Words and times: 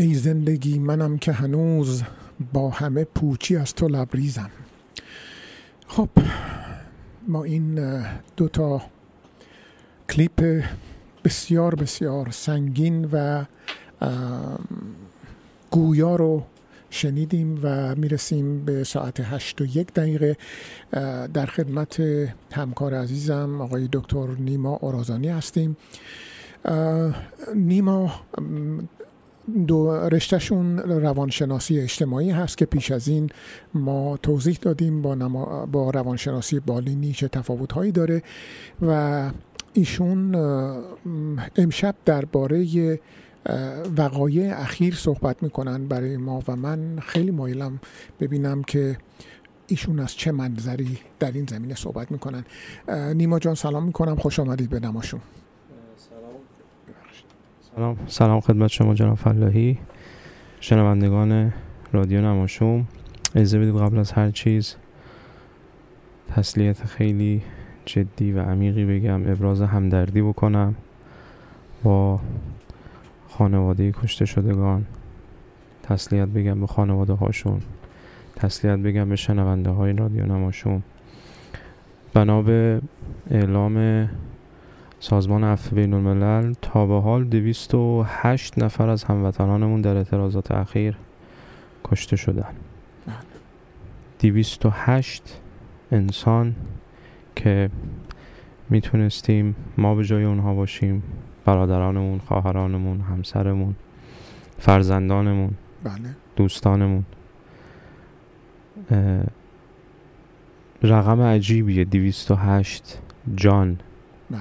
ای 0.00 0.14
زندگی 0.14 0.78
منم 0.78 1.18
که 1.18 1.32
هنوز 1.32 2.02
با 2.52 2.70
همه 2.70 3.04
پوچی 3.04 3.56
از 3.56 3.74
تو 3.74 3.88
لبریزم. 3.88 4.50
خب 5.86 6.08
ما 7.28 7.44
این 7.44 8.00
دو 8.36 8.48
تا 8.48 8.82
کلیپ 10.10 10.64
بسیار 11.24 11.74
بسیار 11.74 12.30
سنگین 12.30 13.08
و 13.12 13.44
گویا 15.70 16.16
رو 16.16 16.42
شنیدیم 16.90 17.60
و 17.62 17.94
می‌رسیم 17.94 18.64
به 18.64 18.84
ساعت 18.84 19.20
هشت 19.20 19.60
و 19.60 19.64
یک 19.64 19.94
دقیقه. 19.94 20.36
در 21.34 21.46
خدمت 21.46 22.02
همکار 22.52 22.94
عزیزم 22.94 23.60
آقای 23.60 23.88
دکتر 23.92 24.26
نیما 24.26 24.76
اورازانی 24.76 25.28
هستیم. 25.28 25.76
نیما 27.54 28.12
دو 29.66 29.90
رشتهشون 29.92 30.78
روانشناسی 30.78 31.80
اجتماعی 31.80 32.30
هست 32.30 32.58
که 32.58 32.66
پیش 32.66 32.90
از 32.90 33.08
این 33.08 33.30
ما 33.74 34.16
توضیح 34.16 34.58
دادیم 34.62 35.02
با, 35.02 35.16
با 35.66 35.90
روانشناسی 35.90 36.60
بالینی 36.60 37.12
چه 37.12 37.28
تفاوت 37.28 37.92
داره 37.94 38.22
و 38.82 39.30
ایشون 39.72 40.34
امشب 41.56 41.94
درباره 42.04 42.98
وقایع 43.96 44.60
اخیر 44.60 44.94
صحبت 44.94 45.42
می‌کنن 45.42 45.88
برای 45.88 46.16
ما 46.16 46.42
و 46.48 46.56
من. 46.56 46.98
خیلی 46.98 47.30
مایلم 47.30 47.80
ببینم 48.20 48.62
که 48.62 48.96
ایشون 49.66 50.00
از 50.00 50.14
چه 50.14 50.32
منظری 50.32 50.98
در 51.18 51.32
این 51.32 51.46
زمینه 51.50 51.74
صحبت 51.74 52.10
می‌کنن. 52.12 52.44
نیما 53.14 53.38
جان 53.38 53.54
سلام 53.54 53.84
می‌کنم. 53.84 54.16
خوش 54.16 54.40
آمدید 54.40 54.70
به 54.70 54.80
نماشون. 54.80 55.20
سلام. 57.80 57.96
سلام 58.06 58.40
خدمت 58.40 58.70
شما 58.70 58.94
جناب 58.94 59.16
فلاحی. 59.16 59.78
شنوندگان 60.60 61.52
رادیو 61.92 62.20
نماشوم. 62.20 62.86
اجازه 63.34 63.58
بدید 63.58 63.76
قبل 63.76 63.98
از 63.98 64.12
هر 64.12 64.30
چیز 64.30 64.76
تسلیت 66.28 66.84
خیلی 66.84 67.42
جدی 67.84 68.32
و 68.32 68.40
عمیقی 68.42 68.84
بگم 68.84 69.30
ابراز 69.30 69.62
همدردی 69.62 70.22
بکنم 70.22 70.74
با 71.82 72.20
خانواده 73.28 73.92
کشته 73.92 74.24
شدگان. 74.24 74.86
تسلیت 75.82 76.28
بگم 76.28 76.60
به 76.60 76.66
خانواده 76.66 77.12
هاشون. 77.12 77.60
تسلیت 78.36 78.78
بگم 78.78 79.08
به 79.08 79.16
شنونده 79.16 79.70
های 79.70 79.92
رادیو 79.92 80.26
نماشون 80.26 80.82
بنا 82.14 82.42
به 82.42 82.80
اعلام 83.30 84.08
سازمان 85.02 85.44
عفو 85.44 85.76
بین 85.76 85.94
الملل 85.94 86.54
تا 86.62 86.86
به 86.86 87.00
حال 87.00 87.24
208 87.24 88.58
نفر 88.58 88.88
از 88.88 89.04
هموطنانمون 89.04 89.80
در 89.80 89.96
اعتراضات 89.96 90.50
اخیر 90.52 90.96
کشته 91.84 92.16
شدن. 92.16 92.54
208 94.18 95.40
انسان 95.92 96.54
که 97.36 97.70
می‌تونستیم 98.70 99.56
ما 99.78 99.94
به 99.94 100.04
جای 100.04 100.24
اونها 100.24 100.54
باشیم 100.54 101.02
برادرانمون 101.44 102.18
خواهرانمون 102.18 103.00
همسرمون 103.00 103.76
فرزندانمون 104.58 105.50
بله. 105.84 106.16
دوستانمون. 106.36 107.04
رقم 110.82 111.20
عجیبیه 111.20 111.84
208 111.84 112.98
جان. 113.36 113.78
بله. 114.30 114.40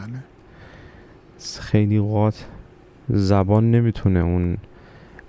خیلی 1.62 1.98
اوقات 1.98 2.46
زبان 3.10 3.72
نمی‌تونه 3.72 4.20
اون 4.20 4.58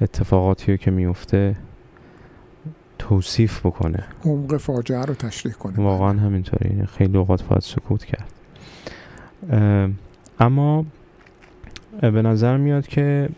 اتفاقاتی 0.00 0.78
که 0.78 0.90
میفته 0.90 1.56
توصیف 2.98 3.66
بکنه. 3.66 4.04
عمق 4.24 4.56
فاجعه 4.56 5.04
رو 5.04 5.14
تشریح 5.14 5.54
کنه. 5.54 5.76
واقعا 5.76 6.20
همینطوری. 6.20 6.86
خیلی 6.86 7.18
اوقات 7.18 7.42
باید 7.42 7.62
سکوت 7.62 8.04
کرد. 8.04 8.32
اما 10.40 10.86
به 12.00 12.22
نظر 12.22 12.56
میاد 12.56 12.86
که 12.86 13.28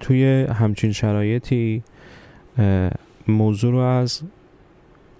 توی 0.00 0.42
همچین 0.42 0.92
شرایطی 0.92 1.82
موضوع 3.28 3.72
رو 3.72 3.78
از 3.78 4.22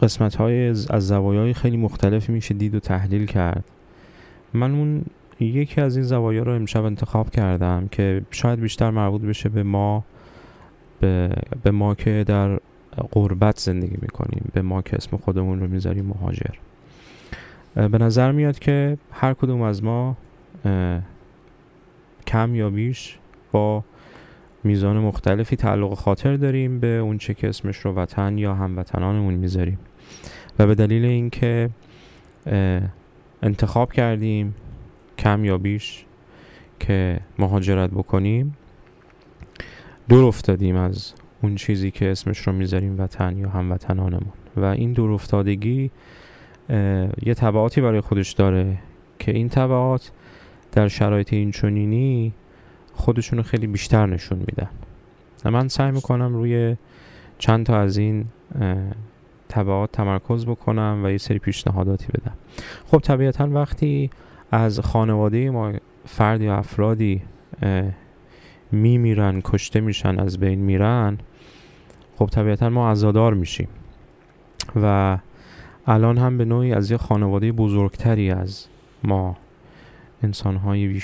قسمت 0.01 0.35
های 0.35 0.69
از 0.69 1.09
زوایای 1.09 1.55
خیلی 1.55 1.77
مختلفی 1.77 2.33
میشه 2.33 2.55
دید 2.55 2.75
و 2.75 2.81
تحلیل 2.81 3.27
کرد. 3.27 3.65
من 4.55 4.75
اون 4.75 5.05
یکی 5.41 5.81
از 5.81 5.97
این 5.97 6.05
زوایا 6.05 6.43
رو 6.43 6.53
امشب 6.53 6.85
انتخاب 6.85 7.31
کردم 7.31 7.89
که 7.91 8.23
شاید 8.31 8.61
بیشتر 8.61 8.91
مربوط 8.91 9.23
بشه 9.23 9.49
به 9.49 9.63
ما 9.63 10.05
به, 11.01 11.31
به 11.63 11.71
ما 11.71 11.95
که 11.95 12.25
در 12.27 12.61
قربت 13.11 13.59
زندگی 13.59 13.97
می‌کنیم 14.03 14.51
به 14.53 14.63
ما 14.63 14.83
که 14.83 14.97
اسم 14.97 15.17
خودمون 15.17 15.61
رو 15.61 15.69
می‌ذاریم 15.69 16.05
مهاجر. 16.05 16.55
به 17.75 17.99
نظر 17.99 18.33
میاد 18.33 18.59
که 18.59 18.99
هر 19.13 19.35
کدوم 19.35 19.63
از 19.63 19.85
ما 19.85 20.17
کم 22.27 22.55
یا 22.55 22.71
بیش 22.71 23.19
با 23.53 23.85
میزان 24.65 24.99
مختلفی 24.99 25.57
تعلق 25.57 25.95
خاطر 25.95 26.37
داریم 26.37 26.81
به 26.81 26.87
اون 26.87 27.19
چه 27.19 27.35
که 27.35 27.49
اسمش 27.49 27.77
رو 27.77 27.93
وطن 27.93 28.39
یا 28.39 28.55
هموطنانمون 28.55 29.35
می‌ذاریم. 29.35 29.79
و 30.59 30.67
به 30.67 30.75
دلیل 30.75 31.05
اینکه 31.05 31.71
انتخاب 33.43 33.93
کردیم 33.93 34.55
کم 35.19 35.45
یا 35.45 35.59
بیش 35.59 36.05
که 36.81 37.21
مهاجرت 37.39 37.91
بکنیم. 37.91 38.57
دور 40.09 40.25
افتادیم 40.25 40.77
از 40.77 41.13
اون 41.43 41.55
چیزی 41.55 41.91
که 41.91 42.11
اسمش 42.11 42.39
رو 42.39 42.53
می‌ذاریم 42.53 43.01
وطن 43.01 43.37
یا 43.37 43.49
هموطنانمون. 43.49 44.33
و 44.57 44.65
این 44.65 44.93
دور 44.93 45.11
افتادگی 45.11 45.91
یه 47.23 47.35
طبعاتی 47.35 47.81
برای 47.81 48.01
خودش 48.01 48.33
داره 48.33 48.79
که 49.19 49.33
این 49.33 49.49
طبعات 49.49 50.11
در 50.73 50.89
شرایط 50.89 51.33
اینچنینی 51.33 52.33
خودشون 52.95 53.37
رو 53.37 53.43
خیلی 53.43 53.67
بیشتر 53.67 54.07
نشون 54.07 54.39
میدن. 54.39 54.69
من 55.45 55.69
سعی 55.69 55.91
می‌کنم 55.91 56.35
روی 56.35 56.77
چند 57.39 57.67
تا 57.67 57.81
از 57.81 57.99
این 57.99 58.25
طبعات 59.49 59.93
تمرکز 59.93 60.47
بکنم 60.47 61.01
و 61.05 61.11
یه 61.11 61.19
سری 61.19 61.39
پیشنهاداتی 61.39 62.07
بدم. 62.07 62.35
خب 62.87 62.99
طبیعتا 62.99 63.49
وقتی 63.49 64.11
از 64.51 64.81
خانواده 64.81 65.51
ما 65.51 65.73
فرد 66.07 66.41
یا 66.41 66.57
افرادی 66.57 67.23
میمیرن 68.73 69.41
کشته 69.45 69.81
میشن 69.81 70.19
از 70.19 70.39
بین 70.39 70.59
میرن 70.59 71.19
خب 72.17 72.27
طبیعتا 72.27 72.69
ما 72.69 72.91
عزادار 72.91 73.35
میشیم. 73.35 73.69
و 74.83 75.19
الان 75.87 76.19
هم 76.19 76.39
به 76.39 76.45
نوعی 76.45 76.73
از 76.73 76.91
یه 76.91 76.97
خانواده 76.97 77.53
بزرگتری 77.53 78.31
از 78.31 78.67
ما 79.05 79.37
انسانهای 80.23 81.01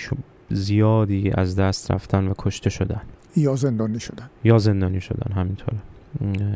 زیادی 0.51 1.31
از 1.35 1.57
دست 1.57 1.91
رفتن 1.91 2.29
و 2.29 2.35
کشته 2.39 2.71
شدن. 2.71 3.01
یا 3.37 3.57
زندانی 3.57 4.01
شدن. 4.01 4.31
یا 4.45 4.59
زندانی 4.59 5.01
شدن 5.01 5.33
همینطوره. 5.33 5.79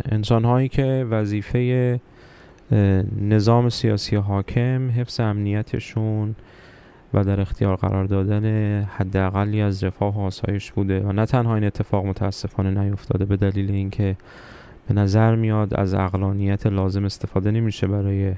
انسان 0.04 0.44
هایی 0.44 0.68
که 0.68 1.06
وظیفه 1.10 2.00
نظام 3.20 3.68
سیاسی 3.68 4.16
حاکم 4.16 4.90
حفظ 4.90 5.20
امنیتشون 5.20 6.34
و 7.14 7.24
در 7.24 7.40
اختیار 7.40 7.76
قرار 7.76 8.04
دادن 8.04 8.82
حداقلی 8.82 9.62
از 9.62 9.84
رفاه 9.84 10.16
و 10.16 10.20
آسایش 10.20 10.72
بوده 10.72 11.00
و 11.00 11.12
نه 11.12 11.26
تنها 11.26 11.54
این 11.54 11.64
اتفاق 11.64 12.06
متاسفانه 12.06 12.82
نیفتاده 12.84 13.24
به 13.24 13.36
دلیل 13.36 13.70
اینکه 13.70 14.16
به 14.88 14.94
نظر 14.94 15.34
میاد 15.34 15.74
از 15.74 15.94
اقلانیت 15.94 16.66
لازم 16.66 17.04
استفاده 17.04 17.50
نمیشه 17.50 17.86
برای 17.86 18.32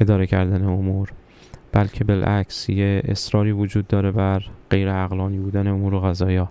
اداره 0.00 0.26
کردن 0.26 0.64
امور 0.64 1.12
بلکه 1.72 2.04
بالعکس 2.04 2.68
یه 2.68 3.02
اصراری 3.04 3.52
وجود 3.52 3.86
داره 3.86 4.10
بر 4.10 4.42
غیر 4.70 4.88
اقلانی 4.88 5.38
بودن 5.38 5.66
امور 5.66 5.94
و 5.94 6.00
قضایا. 6.00 6.48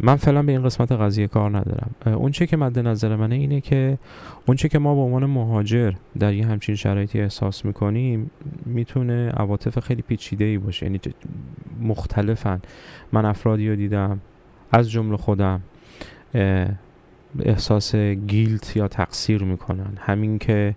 من 0.00 0.16
فعلا 0.16 0.42
به 0.42 0.52
این 0.52 0.62
قسمت 0.62 0.92
قضیه 0.92 1.26
کار 1.26 1.58
ندارم. 1.58 1.90
اون 2.06 2.30
چه 2.30 2.46
که 2.46 2.56
مد 2.56 2.78
نظر 2.78 3.16
منه 3.16 3.34
اینه 3.34 3.60
که 3.60 3.98
اون 4.46 4.56
چه 4.56 4.68
که 4.68 4.78
ما 4.78 4.94
به 4.94 5.00
عنوان 5.00 5.26
مهاجر 5.26 5.92
در 6.18 6.34
یه 6.34 6.46
همچین 6.46 6.74
شرایطی 6.74 7.20
احساس 7.20 7.64
می‌کنیم 7.64 8.30
می‌تونه 8.66 9.30
عواطف 9.30 9.78
خیلی 9.78 10.02
پیچیده 10.02 10.44
ای 10.44 10.58
باشه. 10.58 10.86
یعنی 10.86 11.00
مختلفن. 11.80 12.60
من 13.12 13.24
افرادی 13.24 13.68
رو 13.68 13.76
دیدم 13.76 14.20
از 14.72 14.90
جمله 14.90 15.16
خودم 15.16 15.60
احساس 17.38 17.94
گیلت 17.94 18.76
یا 18.76 18.88
تقصیر 18.88 19.44
می‌کنن. 19.44 19.92
همین 19.98 20.38
که 20.38 20.74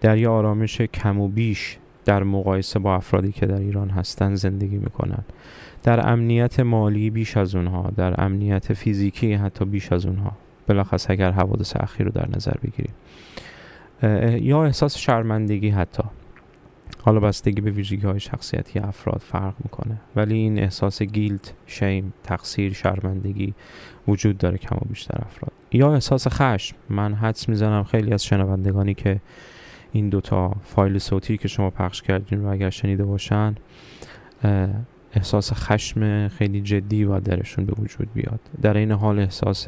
در 0.00 0.18
یه 0.18 0.28
آرامش 0.28 0.80
کم 0.80 1.20
و 1.20 1.28
بیش 1.28 1.78
در 2.04 2.22
مقایسه 2.22 2.78
با 2.78 2.94
افرادی 2.94 3.32
که 3.32 3.46
در 3.46 3.60
ایران 3.60 3.90
هستن 3.90 4.34
زندگی 4.34 4.76
می‌کنن. 4.76 5.24
در 5.82 6.12
امنیت 6.12 6.60
مالی 6.60 7.10
بیش 7.10 7.36
از 7.36 7.54
اونها 7.54 7.92
در 7.96 8.24
امنیت 8.24 8.72
فیزیکی 8.72 9.34
حتی 9.34 9.64
بیش 9.64 9.92
از 9.92 10.06
اونها. 10.06 10.32
بلاخص 10.66 11.10
اگر 11.10 11.30
حوادث 11.30 11.76
اخیر 11.76 12.06
رو 12.06 12.12
در 12.12 12.28
نظر 12.36 12.54
بگیریم. 12.64 12.94
یا 14.46 14.64
احساس 14.64 14.96
شرمندگی 14.98 15.68
حتی. 15.70 16.02
حالا 17.02 17.20
بستگی 17.20 17.60
به 17.60 17.70
ویژگی 17.70 18.06
های 18.06 18.20
شخصیتی 18.20 18.78
افراد 18.78 19.22
فرق 19.24 19.54
می‌کنه. 19.64 19.96
ولی 20.16 20.34
این 20.34 20.58
احساس 20.58 21.02
گیلت 21.02 21.52
شیم 21.66 22.12
تقصیر 22.24 22.72
شرمندگی 22.72 23.54
وجود 24.08 24.38
داره 24.38 24.58
کم 24.58 24.76
و 24.76 24.88
بیشتر 24.88 25.18
افراد. 25.26 25.52
یا 25.72 25.94
احساس 25.94 26.28
خشم. 26.28 26.76
من 26.88 27.14
حدس 27.14 27.48
می‌زنم 27.48 27.84
خیلی 27.84 28.12
از 28.12 28.24
شنوندگانی 28.24 28.94
که 28.94 29.20
این 29.92 30.08
دوتا 30.08 30.52
فایل 30.64 30.98
صوتی 30.98 31.36
که 31.36 31.48
شما 31.48 31.70
پخش 31.70 32.02
کردین 32.02 32.42
رو 32.42 32.48
اگر 32.48 32.70
شنیده 32.70 33.04
باشن 33.04 33.54
احساس 35.14 35.52
خشم 35.52 36.28
خیلی 36.28 36.60
جدی 36.60 37.04
و 37.04 37.20
درشون 37.20 37.64
به 37.64 37.72
وجود 37.78 38.08
بیاد. 38.14 38.40
در 38.62 38.76
این 38.76 38.92
حال 38.92 39.18
احساس 39.18 39.66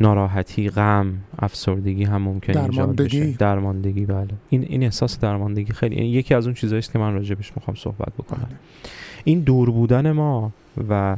ناراحتی 0.00 0.68
غم 0.68 1.14
افسردگی 1.38 2.04
هم 2.04 2.22
ممکن 2.22 2.58
ایجاد 2.58 2.96
بشه. 2.96 3.32
درماندگی 3.32 4.06
بله. 4.06 4.28
این 4.48 4.62
این 4.62 4.82
احساس 4.82 5.18
درماندگی 5.18 5.72
خیلی 5.72 5.94
این 5.94 6.14
یکی 6.14 6.34
از 6.34 6.46
اون 6.46 6.54
چیزایی 6.54 6.78
است 6.78 6.92
که 6.92 6.98
من 6.98 7.14
راجبش 7.14 7.52
می‌خوام 7.56 7.74
صحبت 7.74 8.12
بکنم. 8.18 8.46
بله. 8.48 8.58
این 9.24 9.40
دور 9.40 9.70
بودن 9.70 10.12
ما 10.12 10.52
و 10.88 11.16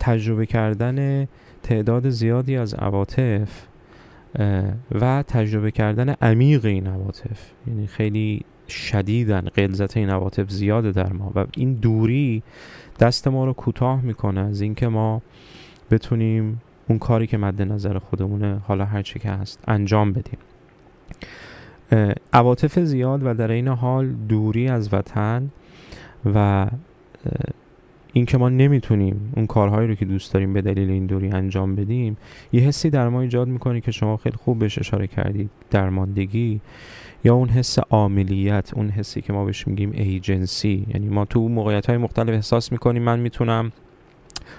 تجربه 0.00 0.46
کردن 0.46 1.28
تعداد 1.62 2.10
زیادی 2.10 2.56
از 2.56 2.74
عواطف 2.74 3.66
و 5.00 5.24
تجربه 5.28 5.70
کردن 5.70 6.14
عمیق 6.22 6.64
این 6.64 6.86
عواطف 6.86 7.50
یعنی 7.66 7.86
خیلی 7.86 8.42
شدیدن 8.68 9.40
غلظت 9.40 9.96
این 9.96 10.10
عواطف 10.10 10.50
زیاده 10.50 10.92
در 10.92 11.12
ما 11.12 11.32
و 11.34 11.46
این 11.56 11.74
دوری 11.74 12.42
دست 13.00 13.28
ما 13.28 13.44
رو 13.44 13.52
کوتاه 13.52 14.02
می‌کنه 14.02 14.40
از 14.40 14.60
اینکه 14.60 14.88
ما 14.88 15.22
بتونیم 15.90 16.60
اون 16.88 16.98
کاری 16.98 17.26
که 17.26 17.38
مد 17.38 17.62
نظر 17.62 17.98
خودمونه 17.98 18.60
حالا 18.66 18.84
هر 18.84 19.02
چی 19.02 19.18
که 19.18 19.30
هست 19.30 19.64
انجام 19.68 20.12
بدیم. 20.12 20.38
عواطف 22.32 22.78
زیاد 22.78 23.20
و 23.26 23.34
در 23.34 23.50
این 23.50 23.68
حال 23.68 24.12
دوری 24.28 24.68
از 24.68 24.94
وطن 24.94 25.50
و 26.34 26.66
اینکه 28.12 28.38
ما 28.38 28.48
نمی‌تونیم 28.48 29.32
اون 29.36 29.46
کارهایی 29.46 29.88
رو 29.88 29.94
که 29.94 30.04
دوست 30.04 30.32
داریم 30.32 30.52
به 30.52 30.62
دلیل 30.62 30.90
این 30.90 31.06
دوری 31.06 31.28
انجام 31.28 31.74
بدیم 31.74 32.16
یه 32.52 32.60
حسی 32.60 32.90
در 32.90 33.08
ما 33.08 33.20
ایجاد 33.20 33.48
می‌کنه 33.48 33.80
که 33.80 33.90
شما 33.90 34.16
خیلی 34.16 34.36
خوب 34.36 34.58
بهش 34.58 34.78
اشاره 34.78 35.06
کردید 35.06 35.50
درماندگی. 35.70 36.60
یا 37.26 37.34
اون 37.34 37.48
حس 37.48 37.78
عاملیت 37.78 38.74
اون 38.74 38.90
حسی 38.90 39.20
که 39.20 39.32
ما 39.32 39.44
بهش 39.44 39.68
میگیم 39.68 39.90
ایجنسی 39.94 40.86
یعنی 40.88 41.08
ما 41.08 41.24
تو 41.24 41.48
موقعیت 41.48 41.86
های 41.86 41.96
مختلف 41.98 42.28
احساس 42.28 42.72
می‌کنیم 42.72 43.02
من 43.02 43.18
می‌تونم 43.18 43.72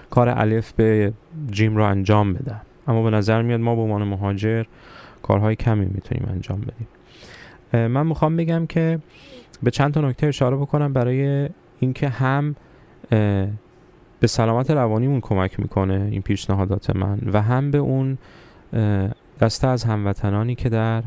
کار 0.10 0.30
الف 0.30 0.72
به 0.72 1.14
جیم 1.52 1.78
رو 1.78 1.84
انجام 1.84 2.34
بدم. 2.34 2.62
اما 2.88 3.04
به 3.04 3.10
نظر 3.10 3.42
میاد 3.42 3.60
ما 3.60 3.76
به 3.76 3.82
عنوان 3.82 4.04
مهاجر 4.04 4.64
کارهای 5.24 5.56
کمی 5.56 5.86
می‌تونیم 5.86 6.30
انجام 6.32 6.62
بدیم. 6.62 6.88
من 7.88 8.08
می‌خوام 8.08 8.38
بگم 8.38 8.66
که 8.66 9.00
به 9.64 9.72
چند 9.72 9.94
تا 9.94 10.02
نکته 10.02 10.28
اشاره 10.28 10.58
بکنم 10.58 10.94
برای 10.94 11.50
اینکه 11.80 12.10
هم 12.10 12.56
به 14.20 14.28
سلامت 14.28 14.72
روانیمون 14.72 15.22
کمک 15.22 15.60
می‌کنه 15.60 16.08
این 16.12 16.22
پیشنهادات 16.22 16.96
من 16.96 17.20
و 17.34 17.42
هم 17.42 17.72
به 17.72 17.78
اون 17.78 18.18
دسته 19.40 19.68
از 19.68 19.84
هموطنانی 19.84 20.56
که 20.56 20.70
در 20.70 21.04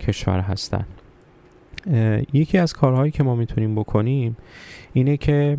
کشور 0.00 0.40
هستن. 0.40 0.84
یکی 2.32 2.58
از 2.58 2.72
کارهایی 2.72 3.10
که 3.10 3.22
ما 3.22 3.34
می‌تونیم 3.34 3.74
بکنیم 3.74 4.36
اینه 4.92 5.16
که 5.16 5.58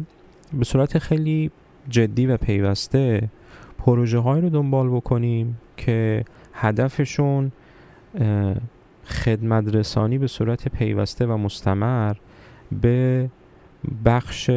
به 0.54 0.66
صورت 0.66 0.98
خیلی 0.98 1.52
جدی 1.90 2.26
و 2.26 2.38
پیوسته 2.38 3.30
پروژه 3.78 4.20
های 4.20 4.42
رو 4.42 4.50
دنبال 4.50 4.90
بکنیم 4.90 5.58
که 5.78 6.26
هدفشون 6.54 7.52
خدمت 9.06 9.76
رسانی 9.76 10.18
به 10.18 10.28
صورت 10.28 10.68
پیوسته 10.68 11.26
و 11.26 11.38
مستمر 11.38 12.14
به 12.82 13.30
بخش 14.06 14.52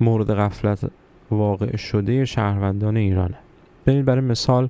مورد 0.00 0.34
غفلت 0.34 0.90
واقع 1.30 1.76
شده 1.76 2.24
شهروندان 2.24 2.96
ایرانه. 2.96 3.38
ببینید 3.86 4.04
برای 4.04 4.20
مثال 4.20 4.68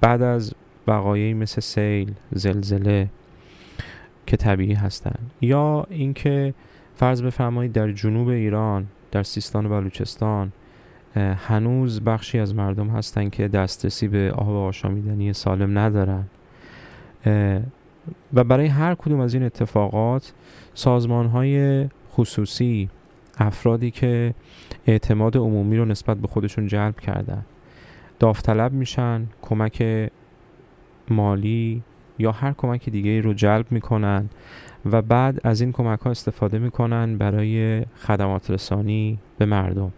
بعد 0.00 0.22
از 0.22 0.54
وقایعی 0.86 1.34
مثل 1.34 1.60
سیل 1.60 2.14
زلزله 2.32 3.08
که 4.26 4.36
طبیعی 4.36 4.74
هستند. 4.74 5.30
یا 5.40 5.86
اینکه 5.90 6.54
فرض 6.96 7.22
بفرمایید 7.22 7.72
در 7.72 7.92
جنوب 7.92 8.28
ایران 8.28 8.86
در 9.10 9.22
سیستان 9.22 9.66
و 9.66 9.68
بلوچستان 9.68 10.52
هنوز 11.16 12.00
بخشی 12.00 12.38
از 12.38 12.54
مردم 12.54 12.88
هستند 12.88 13.30
که 13.30 13.48
دسترسی 13.48 14.08
به 14.08 14.32
آب 14.32 14.48
آشامیدنی 14.48 15.32
سالم 15.32 15.78
ندارن. 15.78 16.24
و 18.34 18.44
برای 18.44 18.66
هر 18.66 18.94
کدوم 18.94 19.20
از 19.20 19.34
این 19.34 19.42
اتفاقات 19.42 20.32
سازمان 20.74 21.26
های 21.26 21.86
خصوصی 22.12 22.88
افرادی 23.38 23.90
که 23.90 24.34
اعتماد 24.86 25.36
عمومی 25.36 25.76
رو 25.76 25.84
نسبت 25.84 26.16
به 26.16 26.28
خودشون 26.28 26.66
جلب 26.66 27.00
کردن 27.00 27.44
داوطلب 28.18 28.72
میشن 28.72 29.26
کمک 29.42 29.82
مالی 31.10 31.82
یا 32.18 32.32
هر 32.32 32.52
کمک 32.52 32.88
دیگه 32.88 33.20
رو 33.20 33.34
جلب 33.34 33.66
می‌کنن 33.70 34.28
و 34.84 35.02
بعد 35.02 35.40
از 35.44 35.60
این 35.60 35.72
کمک 35.72 36.00
ها 36.00 36.10
استفاده 36.10 36.58
می‌کنن 36.58 37.18
برای 37.18 37.84
خدمات 37.96 38.50
رسانی 38.50 39.18
به 39.38 39.46
مردم. 39.46 39.92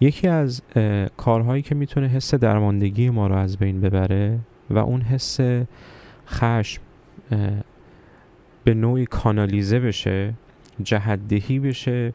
یکی 0.00 0.28
از 0.28 0.62
کارهایی 1.16 1.62
که 1.62 1.74
می‌تونه 1.74 2.06
حس 2.06 2.34
درماندگی 2.34 3.10
ما 3.10 3.26
رو 3.26 3.36
از 3.36 3.56
بین 3.58 3.80
ببره 3.80 4.38
و 4.70 4.78
اون 4.78 5.00
حس 5.00 5.40
خشم 6.26 6.82
به 8.64 8.74
نوعی 8.74 9.06
کانالیزه 9.06 9.80
بشه 9.80 10.34
جهدهی 10.82 11.58
بشه 11.58 12.12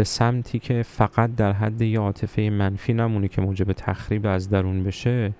به 0.00 0.04
سمتی 0.04 0.58
که 0.58 0.82
فقط 0.82 1.34
در 1.34 1.52
حد 1.52 1.82
یه 1.82 1.98
عاطفه 1.98 2.50
منفی 2.50 2.92
نمونه 2.92 3.28
که 3.28 3.40
موجب 3.40 3.72
تخریب 3.72 4.26
از 4.26 4.50
درون 4.50 4.84
بشه 4.84 5.32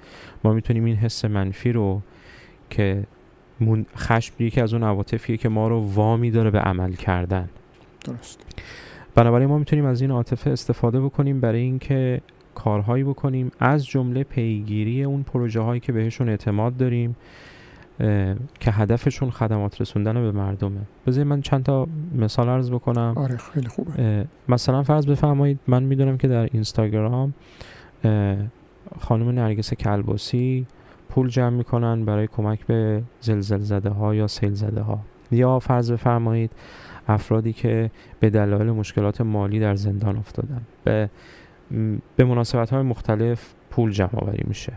ما 0.45 0.53
می‌تونیم 0.53 0.85
این 0.85 0.97
حس 0.97 1.25
منفی 1.25 1.73
رو 1.73 2.03
که 2.71 3.05
خشم 3.97 4.35
یکی 4.39 4.61
از 4.61 4.75
اون 4.75 4.83
عواطفیه 4.83 5.37
که 5.37 5.49
ما 5.49 5.69
رو 5.69 5.81
وامی 5.81 6.31
داره 6.31 6.51
به 6.51 6.59
عمل 6.59 6.93
کردن. 6.93 7.49
درست. 8.05 8.41
بنابراین 9.15 9.49
ما 9.49 9.59
می‌تونیم 9.59 9.85
از 9.85 10.01
این 10.01 10.11
عاطفه 10.11 10.51
استفاده 10.51 11.01
بکنیم 11.01 11.41
برای 11.41 11.61
اینکه 11.61 12.21
کارهایی 12.55 13.05
بکنیم. 13.05 13.53
از 13.61 13.87
جمله 13.87 14.25
پیگیری 14.25 15.05
اون 15.05 15.23
پروژه 15.23 15.61
هایی 15.61 15.81
که 15.81 15.93
بهشون 15.93 16.29
اعتماد 16.29 16.77
داریم. 16.77 17.17
که 18.61 18.71
هدفشون 18.71 19.31
خدمات 19.31 19.81
رسوندن 19.81 20.15
به 20.15 20.33
مردمه. 20.33 20.81
بذارید 21.07 21.27
من 21.27 21.41
چند 21.41 21.63
تا 21.63 21.87
مثال 22.15 22.49
عرض 22.49 22.71
بکنم. 22.71 23.15
آره 23.17 23.37
خیلی 23.37 23.69
خوبه. 23.69 24.27
مثلا 24.49 24.83
فرض 24.83 25.07
بفرمایید 25.07 25.61
من 25.67 25.83
می‌دونم 25.83 26.17
که 26.17 26.29
در 26.29 26.49
اینستاگرام 26.53 27.35
خانم 29.01 29.29
نرگس 29.29 29.75
کلباسی 29.75 30.67
پول 31.09 31.29
جمع 31.29 31.57
می‌کنن 31.57 32.05
برای 32.05 32.27
کمک 32.27 32.67
به 32.67 33.03
زلزل 33.21 33.59
زده 33.59 33.91
ها 33.91 34.15
یا 34.15 34.27
سیل 34.27 34.55
زده 34.55 34.81
ها 34.81 35.01
یا 35.31 35.59
فرض 35.59 35.93
بفرمایید 35.93 36.51
افرادی 37.09 37.53
که 37.53 37.91
به 38.21 38.31
دلایل 38.31 38.71
مشکلات 38.71 39.21
مالی 39.21 39.61
در 39.61 39.75
زندان 39.75 40.17
افتادن. 40.17 40.61
به 40.85 41.11
به 42.17 42.25
مناسبت 42.25 42.71
های 42.71 42.83
مختلف 42.83 43.55
پول 43.71 43.91
جمع 43.91 44.11
آوری 44.15 44.45
میشه. 44.47 44.73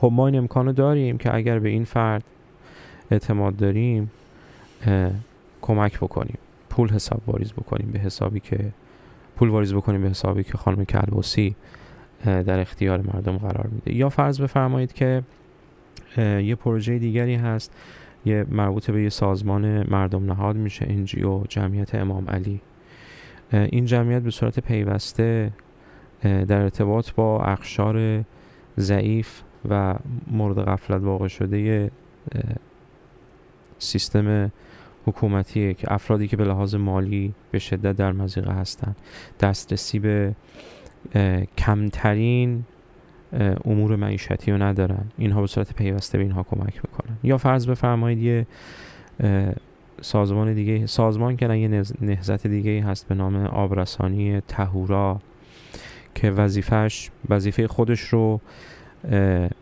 خب 0.00 0.10
ما 0.12 0.26
این 0.26 0.36
امکانو 0.36 0.72
داریم 0.72 1.18
که 1.18 1.34
اگر 1.34 1.58
به 1.58 1.68
این 1.68 1.84
فرد 1.84 2.24
اعتماد 3.10 3.56
داریم 3.56 4.10
کمک 5.62 5.98
بکنیم. 5.98 6.38
پول 6.70 6.90
حساب 6.90 7.22
واریز 7.26 7.52
بکنیم 7.52 7.90
به 7.92 7.98
حسابی 7.98 8.40
که 8.40 8.72
پول 9.36 9.48
واریز 9.48 9.74
بکنیم 9.74 10.02
به 10.02 10.08
حسابی 10.08 10.44
که 10.44 10.58
خانم 10.58 10.84
کلباسی 10.84 11.56
در 12.24 12.60
اختیار 12.60 13.00
مردم 13.14 13.38
قرار 13.38 13.66
میده. 13.66 13.94
یا 13.94 14.08
فرض 14.08 14.40
بفرمایید 14.40 14.92
که 14.92 15.22
یه 16.18 16.54
پروژه 16.54 16.98
دیگری 16.98 17.34
هست 17.34 17.72
یه 18.24 18.46
مربوط 18.50 18.90
به 18.90 19.02
یه 19.02 19.08
سازمان 19.08 19.90
مردم 19.90 20.24
نهاد 20.24 20.56
میشه 20.56 20.86
انجیو 20.88 21.44
جمعیت 21.48 21.94
امام 21.94 22.30
علی. 22.30 22.60
این 23.52 23.84
جمعیت 23.84 24.22
به 24.22 24.30
صورت 24.30 24.60
پیوسته 24.60 25.52
در 26.22 26.62
ارتباط 26.62 27.12
با 27.12 27.44
اقشار 27.44 28.24
ضعیف 28.78 29.42
و 29.68 29.94
مورد 30.30 30.58
غفلت 30.58 31.02
واقع 31.02 31.28
شده 31.28 31.90
سیستم 33.78 34.52
حکومتیه 35.06 35.74
که 35.74 35.92
افرادی 35.92 36.28
که 36.28 36.36
به 36.36 36.44
لحاظ 36.44 36.74
مالی 36.74 37.34
به 37.50 37.58
شدت 37.58 37.96
در 37.96 38.12
مزیقه 38.12 38.52
هستند 38.52 38.96
دسترسی 39.40 39.98
به 39.98 40.34
کمترین 41.58 42.64
امور 43.64 43.96
معیشتی 43.96 44.52
رو 44.52 44.62
ندارن. 44.62 45.04
اینها 45.18 45.40
به 45.40 45.46
صورت 45.46 45.72
پیوسته 45.74 46.18
به 46.18 46.24
اینها 46.24 46.42
کمک 46.42 46.80
می‌کنن. 46.84 47.16
یا 47.22 47.38
فرض 47.38 47.66
بفرمایید 47.66 48.18
یه 48.18 48.46
سازمان 50.00 50.54
دیگه 50.54 50.86
سازمان 50.86 51.36
که 51.36 51.54
یه 51.54 51.84
نهزت 52.00 52.46
دیگه 52.46 52.84
هست 52.84 53.08
به 53.08 53.14
نام 53.14 53.36
آبرسانی 53.36 54.40
تهورا 54.40 55.20
که 56.14 56.30
وظیفش 56.30 57.10
وظیفه 57.28 57.68
خودش 57.68 58.00
رو 58.00 58.40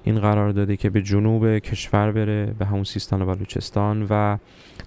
این 0.04 0.21
قرار 0.21 0.50
داده 0.50 0.76
که 0.76 0.90
به 0.90 1.02
جنوب 1.02 1.59
کشور 1.59 2.12
بره 2.12 2.54
به 2.59 2.66
همون 2.66 2.85
سیستان 2.85 3.23
و 3.23 3.26
بلوچستان 3.26 4.07
و 4.11 4.37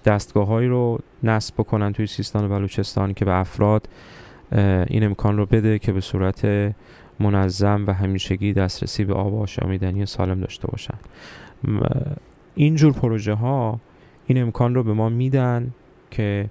دستگاه 0.04 0.46
هایی 0.46 0.68
رو 0.68 0.98
نصب 1.22 1.54
بکنن 1.54 1.92
توی 1.92 2.06
سیستان 2.06 2.44
و 2.44 2.48
بلوچستان 2.48 3.14
که 3.14 3.24
به 3.24 3.34
افراد 3.34 3.88
این 4.86 5.04
امکان 5.04 5.36
رو 5.36 5.46
بده 5.46 5.78
که 5.78 5.92
به 5.92 6.00
صورت 6.00 6.72
منظم 7.20 7.84
و 7.86 7.92
همیشگی 7.92 8.52
دسترسی 8.52 9.04
به 9.04 9.14
آب 9.14 9.34
آشامیدنی 9.34 10.06
سالم 10.06 10.40
داشته 10.40 10.68
باشن. 10.68 10.94
اینجور 12.54 12.92
پروژه 12.92 13.34
ها 13.34 13.80
این 14.26 14.42
امکان 14.42 14.74
رو 14.74 14.82
به 14.82 14.92
ما 14.92 15.08
میدن 15.08 15.70
که 16.10 16.50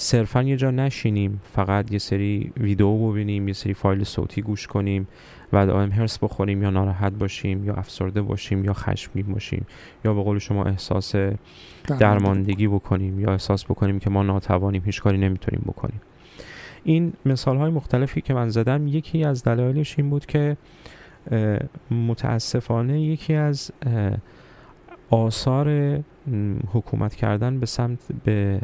صرفا 0.00 0.42
یه 0.42 0.56
جا 0.56 0.70
نشینیم 0.70 1.40
فقط 1.52 1.92
یه 1.92 1.98
سری 1.98 2.52
ویدیو 2.56 3.10
ببینیم 3.10 3.48
یه 3.48 3.54
سری 3.54 3.74
فایل 3.74 4.04
صوتی 4.04 4.42
گوش 4.42 4.66
کنیم 4.66 5.08
و 5.52 5.66
دائم 5.66 5.92
هرس 5.92 6.18
بخوریم 6.18 6.62
یا 6.62 6.70
ناراحت 6.70 7.12
باشیم 7.12 7.64
یا 7.64 7.74
افسرده 7.74 8.22
باشیم 8.22 8.64
یا 8.64 8.72
خشمگین 8.72 9.32
باشیم 9.32 9.66
یا 10.04 10.14
به 10.14 10.22
قول 10.22 10.38
شما 10.38 10.64
احساس 10.64 11.14
درماندگی. 11.98 12.68
بکنیم 12.68 13.20
یا 13.20 13.32
احساس 13.32 13.64
بکنیم 13.64 13.98
که 13.98 14.10
ما 14.10 14.22
ناتوانیم 14.22 14.82
هیچ 14.84 15.02
کاری 15.02 15.18
نمی‌تونیم 15.18 15.62
بکنیم. 15.66 16.00
این 16.84 17.12
مثال 17.26 17.56
های 17.56 17.70
مختلفی 17.70 18.20
که 18.20 18.34
من 18.34 18.48
زدم 18.48 18.86
یکی 18.88 19.24
از 19.24 19.44
دلایلش 19.44 19.98
این 19.98 20.10
بود 20.10 20.26
که 20.26 20.56
متاسفانه 21.90 23.00
یکی 23.00 23.34
از 23.34 23.70
آثار 25.10 25.98
حکومت 26.72 27.14
کردن 27.14 27.60
به 27.60 27.66
سمت 27.66 27.98
به 28.24 28.60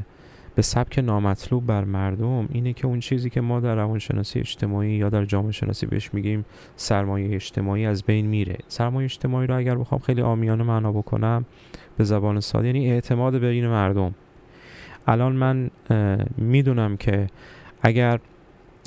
به 0.55 0.63
سبک 0.63 0.99
نامطلوب 0.99 1.67
بر 1.67 1.85
مردم 1.85 2.49
اینه 2.53 2.73
که 2.73 2.87
اون 2.87 3.01
چیزی 3.01 3.31
که 3.31 3.41
ما 3.41 3.61
در 3.61 3.75
روانشناسی 3.75 4.41
اجتماعی 4.41 4.91
یا 4.91 5.09
در 5.09 5.25
جامعه 5.25 5.53
شناسی 5.53 5.87
بهش 5.87 6.15
میگیم 6.15 6.45
سرمایه 6.77 7.35
اجتماعی 7.35 7.87
از 7.87 8.03
بین 8.03 8.27
میره. 8.27 8.57
سرمایه 8.69 9.05
اجتماعی 9.05 9.47
رو 9.47 9.57
اگر 9.57 9.75
بخوام 9.75 10.01
خیلی 10.01 10.23
آمیانه 10.23 10.65
معنا 10.65 10.93
بکنم 10.93 11.45
به 11.97 12.05
زبان 12.05 12.41
ساده 12.41 12.67
یعنی 12.67 12.91
اعتماد 12.91 13.39
بین 13.39 13.69
مردم. 13.69 14.15
الان 15.07 15.33
من 15.33 15.71
می‌دونم 16.39 16.97
که 16.97 17.27
اگر 17.83 18.21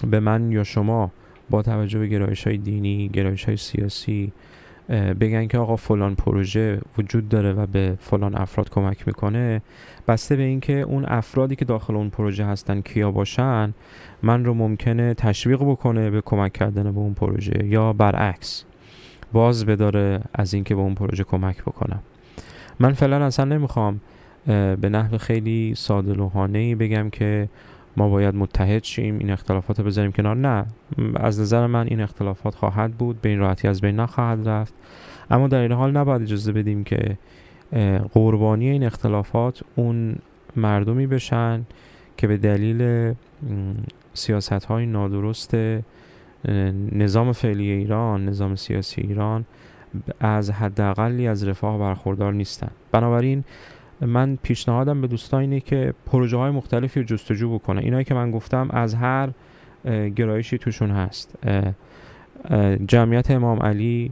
به 0.07 0.19
من 0.19 0.51
یا 0.51 0.63
شما 0.63 1.11
با 1.49 1.61
توجه 1.61 1.99
به 1.99 2.07
گرایش 2.07 2.47
های 2.47 2.57
دینی 2.57 3.09
گرایش 3.09 3.43
های 3.43 3.57
سیاسی 3.57 4.33
بگن 4.89 5.47
که 5.47 5.57
آقا 5.57 5.75
فلان 5.75 6.15
پروژه 6.15 6.81
وجود 6.97 7.29
داره 7.29 7.53
و 7.53 7.65
به 7.65 7.97
فلان 7.99 8.35
افراد 8.35 8.69
کمک 8.69 9.07
می‌کنه. 9.07 9.61
بسته 10.07 10.35
به 10.35 10.43
اینکه 10.43 10.73
اون 10.73 11.05
افرادی 11.05 11.55
که 11.55 11.65
داخل 11.65 11.95
اون 11.95 12.09
پروژه 12.09 12.45
هستن 12.45 12.81
کیا 12.81 13.11
باشن 13.11 13.73
من 14.23 14.45
رو 14.45 14.53
ممکنه 14.53 15.13
تشویق 15.13 15.61
بکنه 15.61 16.09
به 16.09 16.21
کمک 16.21 16.53
کردن 16.53 16.83
به 16.91 16.99
اون 16.99 17.13
پروژه 17.13 17.65
یا 17.65 17.93
برعکس 17.93 18.63
باز 19.33 19.65
بداره 19.65 20.21
از 20.33 20.53
اینکه 20.53 20.75
به 20.75 20.81
اون 20.81 20.95
پروژه 20.95 21.23
کمک 21.23 21.61
بکنم. 21.61 21.99
من 22.79 22.93
فعلا 22.93 23.25
اصلا 23.25 23.45
نمی‌خوام 23.45 24.01
به 24.81 24.89
نحو 24.91 25.17
خیلی 25.17 25.75
ساده 25.75 26.13
بگم 26.75 27.09
که 27.09 27.49
ما 27.97 28.09
باید 28.09 28.35
متحد 28.35 28.83
شیم 28.83 29.17
این 29.17 29.31
اختلافات 29.31 29.79
رو 29.79 29.85
بذاریم 29.85 30.11
کنار. 30.11 30.35
نه 30.35 30.65
از 31.15 31.39
نظر 31.39 31.67
من 31.67 31.87
این 31.87 32.01
اختلافات 32.01 32.55
خواهد 32.55 32.91
بود 32.91 33.21
به 33.21 33.29
این 33.29 33.39
راحتی 33.39 33.67
از 33.67 33.81
بین 33.81 33.95
نخواهد 33.95 34.49
رفت. 34.49 34.73
اما 35.31 35.47
در 35.47 35.59
این 35.59 35.71
حال 35.71 35.91
نباید 35.91 36.21
اجازه 36.21 36.51
بدیم 36.51 36.83
که 36.83 37.17
قربانی 38.13 38.69
این 38.69 38.83
اختلافات 38.83 39.63
اون 39.75 40.15
مردمی 40.55 41.07
بشن 41.07 41.65
که 42.17 42.27
به 42.27 42.37
دلیل 42.37 43.13
سیاست 44.13 44.65
های 44.65 44.85
نادرست 44.85 45.57
نظام 46.91 47.31
فعلی 47.31 47.71
ایران 47.71 48.25
نظام 48.25 48.55
سیاسی 48.55 49.01
ایران 49.01 49.45
از 50.19 50.51
حداقلی 50.51 51.27
از 51.27 51.47
رفاه 51.47 51.79
برخوردار 51.79 52.33
نیستن. 52.33 52.71
بنابراین 52.91 53.43
من 54.01 54.37
پیشنهادم 54.43 55.01
به 55.01 55.07
دوستان 55.07 55.41
اینه 55.41 55.59
که 55.59 55.93
پروژه 56.05 56.37
های 56.37 56.51
مختلفی 56.51 56.99
رو 56.99 57.05
جستجو 57.05 57.53
بکنه. 57.53 57.81
اینایی 57.81 58.03
که 58.03 58.13
من 58.13 58.31
گفتم 58.31 58.67
از 58.71 58.93
هر 58.93 59.29
گرایشی 60.15 60.57
توشون 60.57 60.91
هست. 60.91 61.35
جمعیت 62.87 63.31
امام 63.31 63.59
علی 63.59 64.11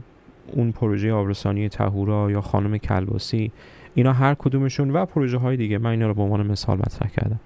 اون 0.52 0.72
پروژه 0.72 1.12
آبرسانی 1.12 1.68
تهورا 1.68 2.30
یا 2.30 2.40
خانم 2.40 2.78
کلباسی 2.78 3.52
اینا 3.94 4.12
هر 4.12 4.34
کدومشون 4.34 4.90
و 4.90 5.06
پروژه 5.06 5.38
های 5.38 5.56
دیگه 5.56 5.78
من 5.78 5.90
اینا 5.90 6.06
رو 6.06 6.14
به 6.14 6.22
عنوان 6.22 6.46
مثال 6.46 6.78
مطرح 6.78 7.10
کردم. 7.10 7.40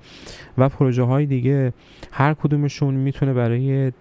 و 0.58 0.68
پروژه 0.68 1.02
های 1.02 1.26
دیگه 1.26 1.72
هر 2.12 2.34
کدومشون 2.34 2.94
می‌تونه 2.94 3.32
برای 3.32 3.92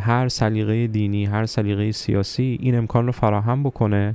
هر 0.00 0.28
سلیقه 0.28 0.86
دینی 0.86 1.24
هر 1.24 1.46
سلیقه 1.46 1.92
سیاسی 1.92 2.58
این 2.60 2.74
امکان 2.74 3.06
رو 3.06 3.12
فراهم 3.12 3.62
بکنه 3.62 4.14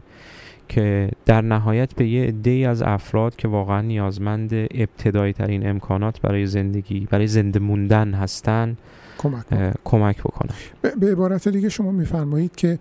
که 0.68 1.12
در 1.26 1.42
نهایت 1.42 1.96
به 1.96 2.08
یه 2.08 2.28
عده 2.28 2.52
از 2.52 2.82
افراد 2.82 3.36
که 3.36 3.48
واقعا 3.48 3.82
نیازمند 3.82 4.54
ابتدایی 4.54 5.34
ترین 5.34 5.70
امکانات 5.70 6.22
برای 6.22 6.46
زندگی 6.46 7.08
برای 7.12 7.28
زنده 7.28 7.60
موندن 7.60 8.14
هستن 8.14 8.78
کمک, 9.18 9.46
کمک 9.84 10.20
بکنن. 10.20 10.56
به 11.00 11.12
عبارت 11.12 11.48
دیگه 11.48 11.70
شما 11.70 11.92
میفرمایید 11.92 12.56
که 12.56 12.80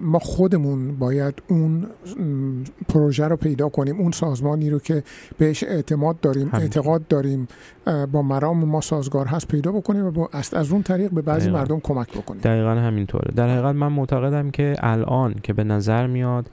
ما 0.00 0.18
خودمون 0.18 0.96
باید 0.98 1.42
اون 1.48 1.86
پروژه 2.88 3.28
رو 3.28 3.36
پیدا 3.36 3.68
کنیم 3.68 4.00
اون 4.00 4.12
سازمانی 4.12 4.70
رو 4.70 4.78
که 4.78 5.02
بهش 5.38 5.62
اعتماد 5.62 6.20
داریم 6.20 6.50
اعتقاد 6.52 7.06
داریم 7.08 7.48
با 8.12 8.22
مرام 8.22 8.64
ما 8.64 8.80
سازگار 8.80 9.26
هست 9.26 9.48
پیدا 9.48 9.72
بکنیم 9.72 10.04
و 10.04 10.10
با 10.10 10.28
از 10.32 10.72
اون 10.72 10.82
طریق 10.82 11.10
به 11.10 11.22
بعضی 11.22 11.50
مردم 11.50 11.80
کمک 11.80 12.12
بکنیم. 12.12 12.40
دقیقا 12.40 12.70
همینطوره. 12.70 13.32
در 13.36 13.48
حقیقت 13.48 13.74
من 13.74 13.92
معتقدم 13.92 14.50
که 14.50 14.74
الان 14.78 15.34
که 15.42 15.52
به 15.52 15.64
نظر 15.64 16.06
میاد 16.06 16.50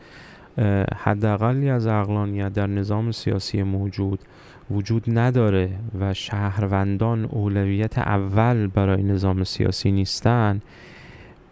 حداقلی 0.98 1.70
از 1.70 1.88
اقلانیت 1.88 2.54
در 2.54 2.68
نظام 2.68 3.12
سیاسی 3.12 3.64
موجود 3.64 4.20
وجود 4.72 5.04
نداره 5.08 5.70
و 6.00 6.14
شهروندان 6.14 7.26
اولویت 7.26 7.98
اول 7.98 8.68
برای 8.68 9.04
نظام 9.04 9.44
سیاسی 9.44 9.92
نیستن 9.92 10.62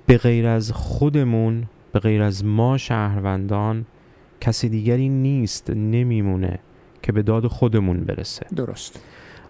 به 0.06 0.18
غیر 0.18 0.48
از 0.48 0.72
خودمون 0.72 1.64
به 1.92 2.00
غیر 2.00 2.22
از 2.22 2.46
ما 2.46 2.78
شهروندان 2.78 3.86
کسی 4.42 4.70
دیگری 4.70 5.10
نیست 5.10 5.70
نمیمونه 5.70 6.60
که 7.04 7.12
به 7.12 7.22
داد 7.22 7.48
خودمون 7.48 8.00
برسه. 8.00 8.46
درست. 8.56 9.04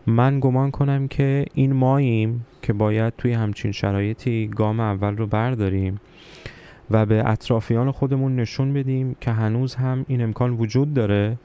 من 0.06 0.40
گمان 0.40 0.72
کنم 0.72 1.08
که 1.08 1.46
این 1.54 1.74
ماییم 1.74 2.46
که 2.62 2.74
باید 2.74 3.14
توی 3.18 3.34
همچین 3.34 3.72
شرایطی 3.72 4.48
گام 4.48 4.80
اول 4.80 5.18
رو 5.18 5.28
برداریم. 5.28 6.00
و 6.92 7.06
به 7.06 7.30
اطرافیان 7.30 7.92
خودمون 7.92 8.36
نشون 8.36 8.74
بدیم 8.74 9.16
که 9.22 9.32
هنوز 9.32 9.76
هم 9.76 10.06
این 10.08 10.22
امکان 10.22 10.52
وجود 10.52 10.94
داره 10.94 11.38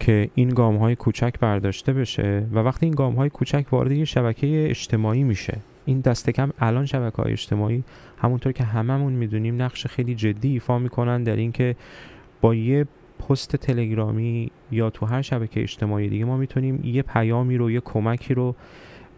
که 0.00 0.30
این 0.34 0.48
گام 0.48 0.76
های 0.76 0.96
کوچک 0.96 1.34
برداشته 1.40 1.92
بشه 1.92 2.46
و 2.52 2.58
وقتی 2.58 2.86
این 2.86 2.94
گام 2.94 3.14
های 3.14 3.30
کوچک 3.30 3.66
وارد 3.72 3.92
یه 3.92 4.04
شبکه 4.04 4.70
اجتماعی 4.70 5.22
میشه 5.22 5.58
این 5.86 6.00
دست 6.00 6.30
کم 6.30 6.50
الان 6.58 6.86
شبکه 6.86 7.22
های 7.22 7.32
اجتماعی 7.32 7.84
همونطور 8.18 8.52
که 8.52 8.64
هممون 8.64 9.12
می‌دونیم 9.12 9.62
نقش 9.62 9.86
خیلی 9.86 10.14
جدی 10.14 10.48
ایفا 10.48 10.78
می‌کنن 10.78 11.22
در 11.22 11.36
اینکه 11.36 11.76
با 12.40 12.54
یه 12.54 12.86
پست 13.28 13.56
تلگرامی 13.56 14.50
یا 14.70 14.90
تو 14.90 15.06
هر 15.06 15.22
شبکه 15.22 15.62
اجتماعی 15.62 16.08
دیگه 16.08 16.24
ما 16.24 16.36
می‌تونیم 16.36 16.80
یه 16.84 17.02
پیامی 17.02 17.56
رو 17.56 17.70
یه 17.70 17.80
کمکی 17.80 18.34
رو 18.34 18.54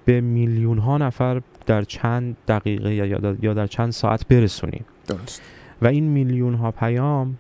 به 0.05 0.21
میلیون 0.21 0.79
ها 0.79 0.99
نفر 0.99 1.43
در 1.67 1.83
چند 1.83 2.37
دقیقه 2.49 2.95
یا 3.43 3.55
در 3.55 3.67
چند 3.67 3.91
ساعت 3.91 4.29
برسونیم. 4.29 4.85
درست 5.07 5.43
و 5.83 5.87
این 5.87 6.05
میلیون 6.05 6.55
ها 6.55 6.71
پیام 6.71 7.39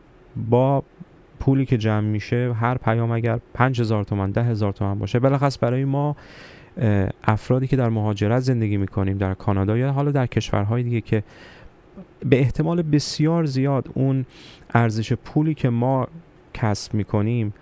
با 0.50 0.82
پولی 1.40 1.66
که 1.66 1.78
جمع 1.78 2.00
میشه 2.00 2.52
هر 2.60 2.78
پیام 2.78 3.10
اگر 3.10 3.40
5000 3.54 4.04
تومن 4.04 4.30
ده 4.30 4.42
هزار 4.42 4.72
تومن 4.72 4.98
باشه 4.98 5.18
بلخص 5.18 5.58
برای 5.60 5.84
ما 5.84 6.16
افرادی 7.24 7.66
که 7.66 7.76
در 7.76 7.88
مهاجرت 7.88 8.40
زندگی 8.40 8.76
می‌کنیم 8.76 9.18
در 9.18 9.34
کانادا 9.34 9.78
یا 9.78 9.92
حالا 9.92 10.10
در 10.10 10.26
کشورهای 10.26 10.82
دیگه 10.82 11.00
که 11.00 11.22
به 12.24 12.40
احتمال 12.40 12.82
بسیار 12.82 13.44
زیاد 13.44 13.88
اون 13.94 14.26
ارزش 14.74 15.12
پولی 15.12 15.54
که 15.54 15.68
ما 15.68 16.08
کسب 16.54 16.94
می‌کنیم 16.94 17.54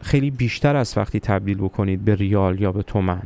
خیلی 0.00 0.30
بیشتر 0.30 0.76
از 0.76 0.98
وقتی 0.98 1.20
تبدیل 1.20 1.58
بکنید 1.58 2.04
به 2.04 2.14
ریال 2.14 2.60
یا 2.60 2.72
به 2.72 2.82
تومن 2.82 3.22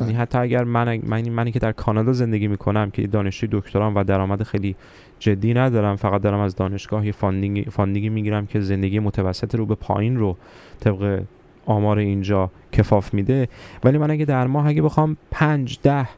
یعنی 0.00 0.12
حتی 0.12 0.38
اگر 0.38 0.64
من 0.64 1.00
من 1.06 1.28
منی 1.28 1.52
که 1.52 1.58
در 1.58 1.72
کانادا 1.72 2.12
زندگی 2.12 2.48
می‌کنم 2.48 2.90
که 2.90 3.06
دانشجوی 3.06 3.48
دکترام 3.52 3.94
و 3.94 4.04
درآمد 4.04 4.42
خیلی 4.42 4.76
جدی 5.18 5.54
ندارم 5.54 5.96
فقط 5.96 6.20
دارم 6.20 6.40
از 6.40 6.56
دانشگاه 6.56 7.10
funding 7.10 7.66
funding 7.70 8.03
ی 8.03 8.08
می‌گیرم 8.08 8.46
که 8.46 8.60
زندگی 8.60 8.98
متوسط 8.98 9.54
رو 9.54 9.66
به 9.66 9.74
پایین 9.74 10.16
رو 10.16 10.36
طبق 10.80 11.22
آمار 11.66 11.98
اینجا 11.98 12.50
کفاف 12.72 13.14
میده. 13.14 13.48
ولی 13.84 13.98
من 13.98 14.10
اگه 14.10 14.24
در 14.24 14.46
ماه 14.46 14.66
اگه 14.66 14.82
بخوام 14.82 15.16
5 15.30 15.78
ده 15.82 16.08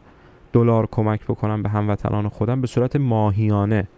دلار 0.52 0.88
کمک 0.90 1.24
بکنم 1.24 1.62
به 1.62 1.68
هموطنان 1.68 2.28
خودم 2.28 2.60
به 2.60 2.66
صورت 2.66 2.96
ماهیانه 2.96 3.88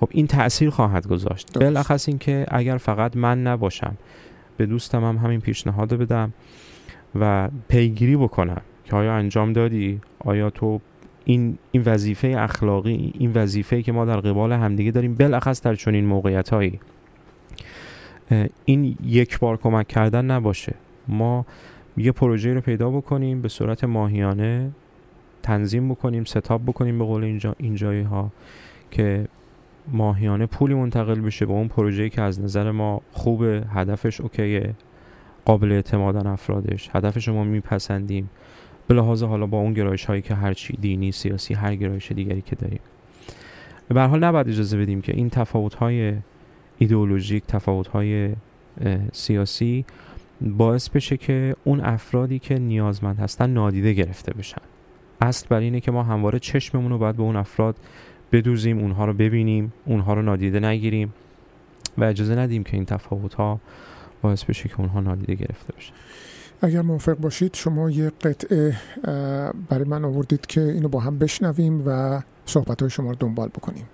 خب 0.00 0.08
این 0.10 0.26
تاثیر 0.26 0.70
خواهد 0.70 1.08
گذاشت. 1.08 1.58
بالاخص 1.58 2.08
اینکه 2.08 2.46
اگر 2.48 2.76
فقط 2.76 3.16
من 3.16 3.42
نباشم 3.42 3.96
به 4.56 4.66
دوستم 4.66 5.04
هم 5.04 5.16
همین 5.16 5.40
پیشنهاد 5.40 5.94
بدم 5.94 6.32
و 7.20 7.48
پیگیری 7.68 8.16
بکنم. 8.16 8.60
که 8.90 8.96
آیا 8.96 9.14
انجام 9.14 9.52
دادی؟ 9.52 10.00
آیا 10.18 10.50
تو 10.50 10.80
این 11.24 11.58
این 11.72 11.82
وظیفه 11.86 12.34
اخلاقی 12.38 13.12
این 13.18 13.32
وظیفه 13.32 13.82
که 13.82 13.92
ما 13.92 14.04
در 14.04 14.20
قبال 14.20 14.52
همدیگه 14.52 14.90
داریم 14.90 15.14
بالاخص 15.14 15.62
در 15.62 15.74
چنین 15.74 16.06
موقعیت 16.06 16.48
هایی 16.48 16.80
این 18.64 18.96
یک 19.04 19.38
بار 19.38 19.56
کمک 19.56 19.88
کردن 19.88 20.24
نباشه. 20.24 20.74
ما 21.08 21.46
یه 21.96 22.12
پروژه 22.12 22.54
رو 22.54 22.60
پیدا 22.60 22.90
بکنیم 22.90 23.42
به 23.42 23.48
صورت 23.48 23.84
ماهیانه 23.84 24.70
تنظیم 25.42 25.88
بکنیم 25.88 26.24
ستاب 26.24 26.62
بکنیم 26.66 26.98
به 26.98 27.04
قول 27.04 27.24
اینجا 27.24 27.54
اینجایی 27.58 28.02
ها 28.02 28.30
که 28.90 29.28
ماهیانه 29.88 30.46
پولی 30.46 30.74
منتقل 30.74 31.20
بشه 31.20 31.46
به 31.46 31.52
اون 31.52 31.68
پروژه‌ای 31.68 32.10
که 32.10 32.22
از 32.22 32.40
نظر 32.40 32.70
ما 32.70 33.02
خوبه 33.12 33.64
هدفش 33.74 34.20
اوکیه 34.20 34.74
قابل 35.44 35.72
اعتمادن 35.72 36.26
افرادش. 36.26 36.90
هدفش 36.92 37.28
ما 37.28 37.44
میپسندیم. 37.44 38.30
به 38.90 38.96
لحاظ 38.96 39.22
حالا 39.22 39.46
با 39.46 39.58
اون 39.58 39.72
گرایش 39.72 40.04
هایی 40.04 40.22
که 40.22 40.34
هرچی 40.34 40.76
دینی 40.80 41.12
سیاسی 41.12 41.54
هر 41.54 41.74
گرایش 41.74 42.12
دیگری 42.12 42.42
که 42.42 42.56
داریم. 42.56 42.80
به 43.88 44.02
حال 44.02 44.24
نباید 44.24 44.48
اجازه 44.48 44.78
بدیم 44.78 45.00
که 45.00 45.16
این 45.16 45.30
تفاوت 45.30 45.74
های 45.74 46.14
ایدئولوژیک 46.78 47.44
تفاوت 47.46 47.86
های 47.86 48.32
سیاسی 49.12 49.84
باعث 50.40 50.88
بشه 50.88 51.16
که 51.16 51.56
اون 51.64 51.80
افرادی 51.80 52.38
که 52.38 52.58
نیازمند 52.58 53.18
هستن 53.18 53.50
نادیده 53.50 53.92
گرفته 53.92 54.32
بشن. 54.32 54.62
اصل 55.20 55.46
بر 55.48 55.60
اینه 55.60 55.80
که 55.80 55.90
ما 55.90 56.02
همواره 56.02 56.38
چشممون 56.38 56.90
رو 56.90 56.98
باید 56.98 57.16
به 57.16 57.22
اون 57.22 57.36
افراد 57.36 57.76
بدوزیم 58.32 58.78
اونها 58.78 59.04
رو 59.04 59.12
ببینیم 59.12 59.72
اونها 59.86 60.14
رو 60.14 60.22
نادیده 60.22 60.60
نگیریم 60.60 61.12
و 61.98 62.04
اجازه 62.04 62.34
ندیم 62.34 62.64
که 62.64 62.74
این 62.74 62.84
تفاوت 62.84 63.34
ها 63.34 63.60
باعث 64.22 64.44
بشه 64.44 64.68
که 64.68 64.80
اونها 64.80 65.00
نادیده 65.00 65.34
گرفته 65.34 65.72
بشن. 65.76 65.92
اگر 66.60 66.82
موافق 66.82 67.14
باشید 67.14 67.54
شما 67.54 67.90
یه 67.90 68.10
قطعه 68.10 68.76
برای 69.68 69.84
من 69.86 70.04
آوردید 70.04 70.46
که 70.46 70.60
اینو 70.60 70.88
با 70.88 71.00
هم 71.00 71.18
بشنویم 71.18 71.82
و 71.86 72.22
صحبت 72.46 72.80
های 72.80 72.90
شما 72.90 73.10
رو 73.10 73.16
دنبال 73.20 73.48
بکنیم. 73.48 73.86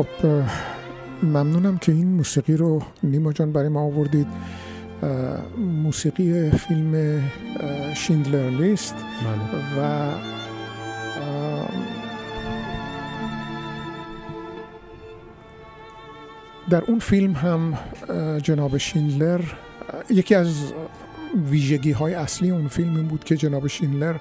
خب 0.00 0.06
ممنونم 1.22 1.78
که 1.78 1.92
این 1.92 2.08
موسیقی 2.08 2.56
رو 2.56 2.82
نیما 3.02 3.32
جان 3.32 3.52
برای 3.52 3.68
ما 3.68 3.80
آوردید 3.80 4.26
موسیقی 5.58 6.50
فیلم 6.50 7.22
شیندلر 7.94 8.50
لیست 8.50 8.94
بله. 8.94 9.78
و 9.78 10.10
در 16.70 16.82
اون 16.84 16.98
فیلم 16.98 17.32
هم 17.32 17.78
جناب 18.42 18.78
شیندلر 18.78 19.40
یکی 20.10 20.34
از 20.34 20.72
ویژگی 21.50 21.92
های 21.92 22.14
اصلی 22.14 22.50
اون 22.50 22.68
فیلم 22.68 22.96
این 22.96 23.06
بود 23.06 23.24
که 23.24 23.36
جناب 23.36 23.66
شیندلر 23.66 24.14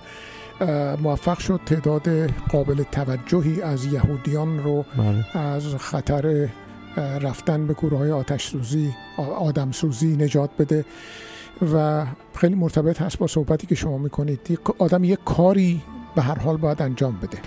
موفق 1.03 1.39
شد 1.39 1.61
تعداد 1.65 2.09
قابل 2.49 2.83
توجهی 2.83 3.61
از 3.61 3.85
یهودیان 3.93 4.63
رو 4.63 4.85
بله. 4.97 5.37
از 5.37 5.75
خطر 5.75 6.49
رفتن 6.97 7.67
به 7.67 7.73
کوره 7.73 7.97
های 7.97 8.11
آتش 8.11 8.47
سوزی 8.47 8.93
آدم 9.39 9.71
سوزی 9.71 10.17
نجات 10.17 10.49
بده. 10.59 10.85
و 11.73 12.05
خیلی 12.35 12.55
مرتبط 12.55 13.01
هست 13.01 13.19
با 13.19 13.27
صحبتی 13.27 13.67
که 13.67 13.75
شما 13.75 13.97
می‌کنید. 13.97 14.59
آدم 14.77 15.03
یک 15.03 15.19
کاری 15.25 15.81
به 16.15 16.21
هر 16.21 16.39
حال 16.39 16.57
باید 16.57 16.81
انجام 16.81 17.17
بده. 17.21 17.37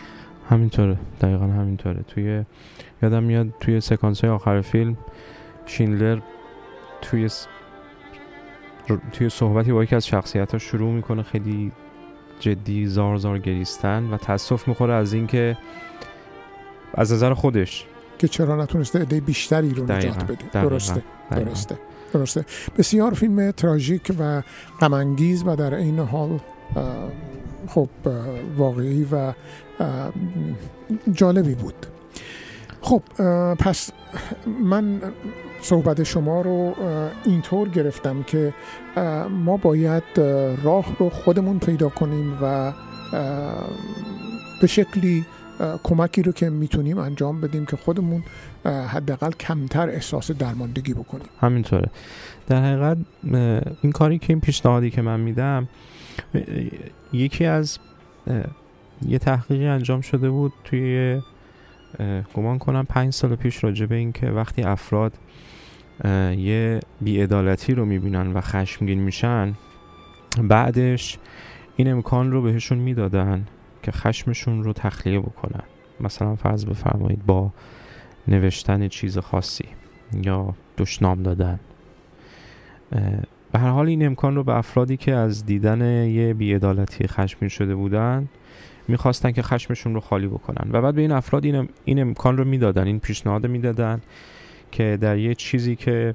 همینطوره. 0.49 0.97
دقیقا 1.21 1.45
همینطوره. 1.45 2.03
توی 2.09 2.45
یادم 3.03 3.23
میاد 3.23 3.47
توی 3.61 3.81
سکانس 3.81 4.21
های 4.21 4.31
آخر 4.31 4.61
فیلم 4.61 4.97
شینلر 5.67 6.21
توی 7.03 7.29
توی 9.13 9.29
صحبتی 9.29 9.73
با 9.73 9.85
یکی 9.85 9.97
از 9.97 10.07
شخصیت 10.07 10.53
ها 10.53 10.59
شروع 10.59 10.93
می‌کنه 10.93 11.23
خیلی 11.23 11.73
جدی 12.43 12.87
زار 12.87 13.17
زار 13.17 13.39
گریستن 13.39 14.05
و 14.11 14.17
تاسف 14.17 14.69
می‌خوره 14.69 14.95
از 14.95 15.13
اینکه 15.13 15.59
از 16.95 17.13
نظر 17.13 17.35
خودش 17.35 17.87
که 18.19 18.29
چرا 18.29 18.63
نتونسته 18.63 18.99
عده 18.99 19.21
بیشتری 19.21 19.75
رو 19.75 19.93
نجات 19.93 20.25
بده. 20.25 20.45
درسته 20.53 21.03
درسته 21.31 21.79
درسته. 22.13 22.45
بسیار 22.79 23.15
فیلم 23.15 23.51
تراژیک 23.51 24.13
و 24.19 24.43
غم 24.81 25.17
و 25.47 25.57
در 25.57 25.75
این 25.75 25.99
حال 25.99 26.41
خب 27.69 27.89
واقعی 28.57 29.07
و 29.13 29.33
جالبی 31.13 31.55
بود. 31.55 31.87
خب 32.81 33.03
پس 33.55 33.91
من 34.63 35.01
صحبت 35.63 36.03
شما 36.03 36.41
رو 36.41 36.75
اینطور 37.25 37.69
گرفتم 37.69 38.23
که 38.23 38.55
ما 39.31 39.57
باید 39.57 40.03
راه 40.63 40.97
رو 40.99 41.11
خودمون 41.11 41.59
پیدا 41.59 41.89
کنیم 41.89 42.39
و 42.43 42.73
به 44.61 44.67
شکلی 44.67 45.27
کمکی 45.83 46.23
رو 46.23 46.33
که 46.33 46.51
می‌تونیم 46.51 46.99
انجام 46.99 47.41
بدیم 47.41 47.67
که 47.67 47.77
خودمون 47.77 48.23
حداقل 48.65 49.31
کمتر 49.31 49.89
احساس 49.89 50.31
درماندگی 50.31 50.95
بکنیم. 50.95 51.27
همینطوره. 51.41 51.89
در 52.47 52.65
حقیقت 52.65 52.97
این 53.83 53.93
کاری 53.93 54.19
که 54.19 54.33
این 54.33 54.41
پیشنهادی 54.41 54.91
که 54.91 55.03
من 55.03 55.21
میدم 55.21 55.69
یکی 57.13 57.45
از 57.45 57.79
یه 59.09 59.19
تحقیقی 59.19 59.67
انجام 59.67 60.01
شده 60.01 60.31
بود 60.31 60.53
توی 60.65 61.21
گمان 62.35 62.59
کنم 62.59 62.85
پنج 62.89 63.13
سال 63.13 63.35
پیش 63.37 63.65
راجع 63.65 63.87
به 63.87 63.95
این 63.95 64.13
که 64.13 64.27
وقتی 64.27 64.63
افراد 64.63 65.13
یه 66.37 66.81
بیعدالتی 67.01 67.75
رو 67.75 67.85
می‌بینن 67.85 68.33
و 68.33 68.41
خشمگین 68.41 69.01
میشن. 69.01 69.55
بعدش 70.43 71.19
این 71.77 71.93
امکان 71.93 72.33
رو 72.33 72.43
بهشون 72.43 72.79
می‌دادن 72.79 73.47
که 73.83 73.93
خشمشون 73.93 74.63
رو 74.63 74.73
تخلیه 74.73 75.21
بکنن. 75.21 75.63
مثلا 76.01 76.37
فرض 76.37 76.65
بفرمایید 76.65 77.27
با 77.27 77.51
نوشتن 78.29 78.89
چیز 78.89 79.19
خاصی 79.19 79.69
یا 80.23 80.55
دشنام 80.79 81.23
دادن. 81.23 81.61
به 83.53 83.59
هر 83.59 83.69
حال 83.69 83.87
این 83.87 84.07
امکان 84.07 84.37
رو 84.37 84.45
به 84.45 84.55
افرادی 84.55 84.97
که 84.97 85.13
از 85.13 85.47
دیدن 85.47 86.07
یه 86.07 86.35
بیعدالتی 86.35 87.09
خشمگین 87.09 87.49
شده 87.49 87.75
بودن 87.75 88.29
می‌خواستن 88.89 89.33
که 89.33 89.43
خشمشون 89.43 89.95
رو 89.95 90.01
خالی 90.01 90.27
بکنن. 90.27 90.71
و 90.73 90.83
بعد 90.83 90.95
به 90.95 91.01
این 91.01 91.13
افراد 91.13 91.45
این, 91.45 91.69
این 91.85 92.01
امکان 92.01 92.37
رو 92.37 92.45
می‌دادن 92.45 92.87
این 92.87 93.01
پیشنهاد 93.01 93.47
می‌دادن 93.47 94.01
که 94.73 94.99
در 95.01 95.19
یه 95.19 95.35
چیزی 95.35 95.77
که 95.77 96.15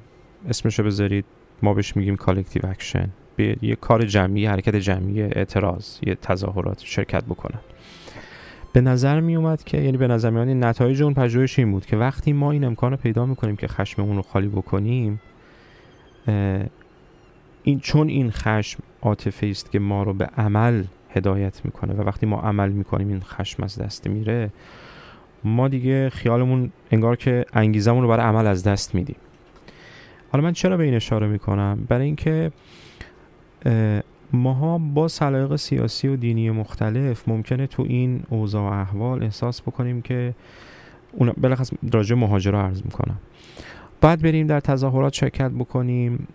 اسمشو 0.49 0.83
بذارید 0.83 1.25
ما 1.63 1.73
بهش 1.73 1.95
میگیم 1.97 2.15
collective 2.15 2.65
action 2.65 3.09
به 3.35 3.57
یه 3.61 3.75
کار 3.75 4.05
جمعی 4.05 4.45
حرکت 4.45 4.75
جمعی 4.75 5.21
اعتراض 5.21 5.97
یه 6.07 6.15
تظاهرات 6.15 6.81
شرکت 6.83 7.23
بکنن. 7.23 7.59
به 8.73 8.81
نظر 8.81 9.19
می 9.19 9.35
اومد 9.35 9.63
که 9.63 9.77
یعنی 9.77 9.97
به 9.97 10.07
نظر 10.07 10.29
می 10.29 10.53
نتایج 10.53 11.03
اون 11.03 11.13
پژوهش 11.13 11.59
این 11.59 11.71
بود 11.71 11.85
که 11.85 11.97
وقتی 11.97 12.33
ما 12.33 12.51
این 12.51 12.63
امکان 12.63 12.91
رو 12.91 12.97
پیدا 12.97 13.25
می‌کنیم 13.25 13.55
که 13.55 13.67
خشممون 13.67 14.15
رو 14.15 14.21
خالی 14.21 14.47
بکنیم 14.47 15.21
این 17.63 17.79
چون 17.79 18.09
این 18.09 18.31
خشم 18.31 18.83
عاطفه 19.01 19.47
است 19.47 19.71
که 19.71 19.79
ما 19.79 20.03
رو 20.03 20.13
به 20.13 20.25
عمل 20.25 20.83
هدایت 21.09 21.65
می‌کنه 21.65 21.93
و 21.93 22.01
وقتی 22.01 22.25
ما 22.25 22.41
عمل 22.41 22.69
می‌کنیم 22.69 23.07
این 23.07 23.21
خشم 23.21 23.63
از 23.63 23.79
دست 23.79 24.07
میره 24.07 24.49
ما 25.47 25.67
دیگه 25.67 26.09
خیالمون 26.09 26.71
انگار 26.91 27.15
که 27.15 27.45
انگیزمون 27.53 28.03
رو 28.03 28.09
برای 28.09 28.25
عمل 28.25 28.47
از 28.47 28.63
دست 28.63 28.95
میدیم. 28.95 29.15
حالا 30.31 30.43
من 30.43 30.53
چرا 30.53 30.77
به 30.77 30.83
این 30.83 30.93
اشاره 30.93 31.27
می‌کنم؟ 31.27 31.85
برای 31.89 32.05
اینکه 32.05 32.51
ماها 34.33 34.77
با 34.77 35.07
سلایق 35.07 35.55
سیاسی 35.55 36.07
و 36.07 36.15
دینی 36.15 36.49
مختلف 36.49 37.27
ممکنه 37.27 37.67
تو 37.67 37.83
این 37.83 38.23
اوضاع 38.29 38.61
و 38.61 38.73
احوال 38.73 39.23
احساس 39.23 39.61
بکنیم 39.61 40.01
که 40.01 40.33
اون 41.11 41.33
بلخص 41.41 41.71
راجع 41.93 42.15
مهاجرا 42.15 42.61
عرض 42.61 42.81
می‌کنم. 42.85 43.17
بعد 44.01 44.21
بریم 44.21 44.47
در 44.47 44.59
تظاهرات 44.59 45.13
شرکت 45.13 45.51
بکنیم. 45.51 46.27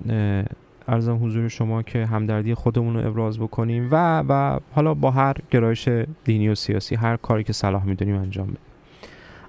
ارزم 0.88 1.24
حضور 1.24 1.48
شما 1.48 1.82
که 1.82 2.06
همدردی 2.06 2.54
خودمون 2.54 2.94
رو 2.96 3.06
ابراز 3.06 3.38
بکنیم 3.38 3.88
و 3.90 4.24
و 4.28 4.60
حالا 4.72 4.94
با 4.94 5.10
هر 5.10 5.36
گرایش 5.50 5.88
دینی 6.24 6.48
و 6.48 6.54
سیاسی 6.54 6.94
هر 6.94 7.16
کاری 7.16 7.44
که 7.44 7.52
صلاح 7.52 7.84
می‌دونیم 7.84 8.16
انجام 8.16 8.46
بدیم. 8.46 8.71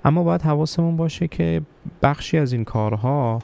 اما 0.05 0.23
باید 0.23 0.41
حواسمون 0.41 0.97
باشه 0.97 1.27
که 1.27 1.61
بخشی 2.01 2.37
از 2.37 2.53
این 2.53 2.63
کارها 2.63 3.39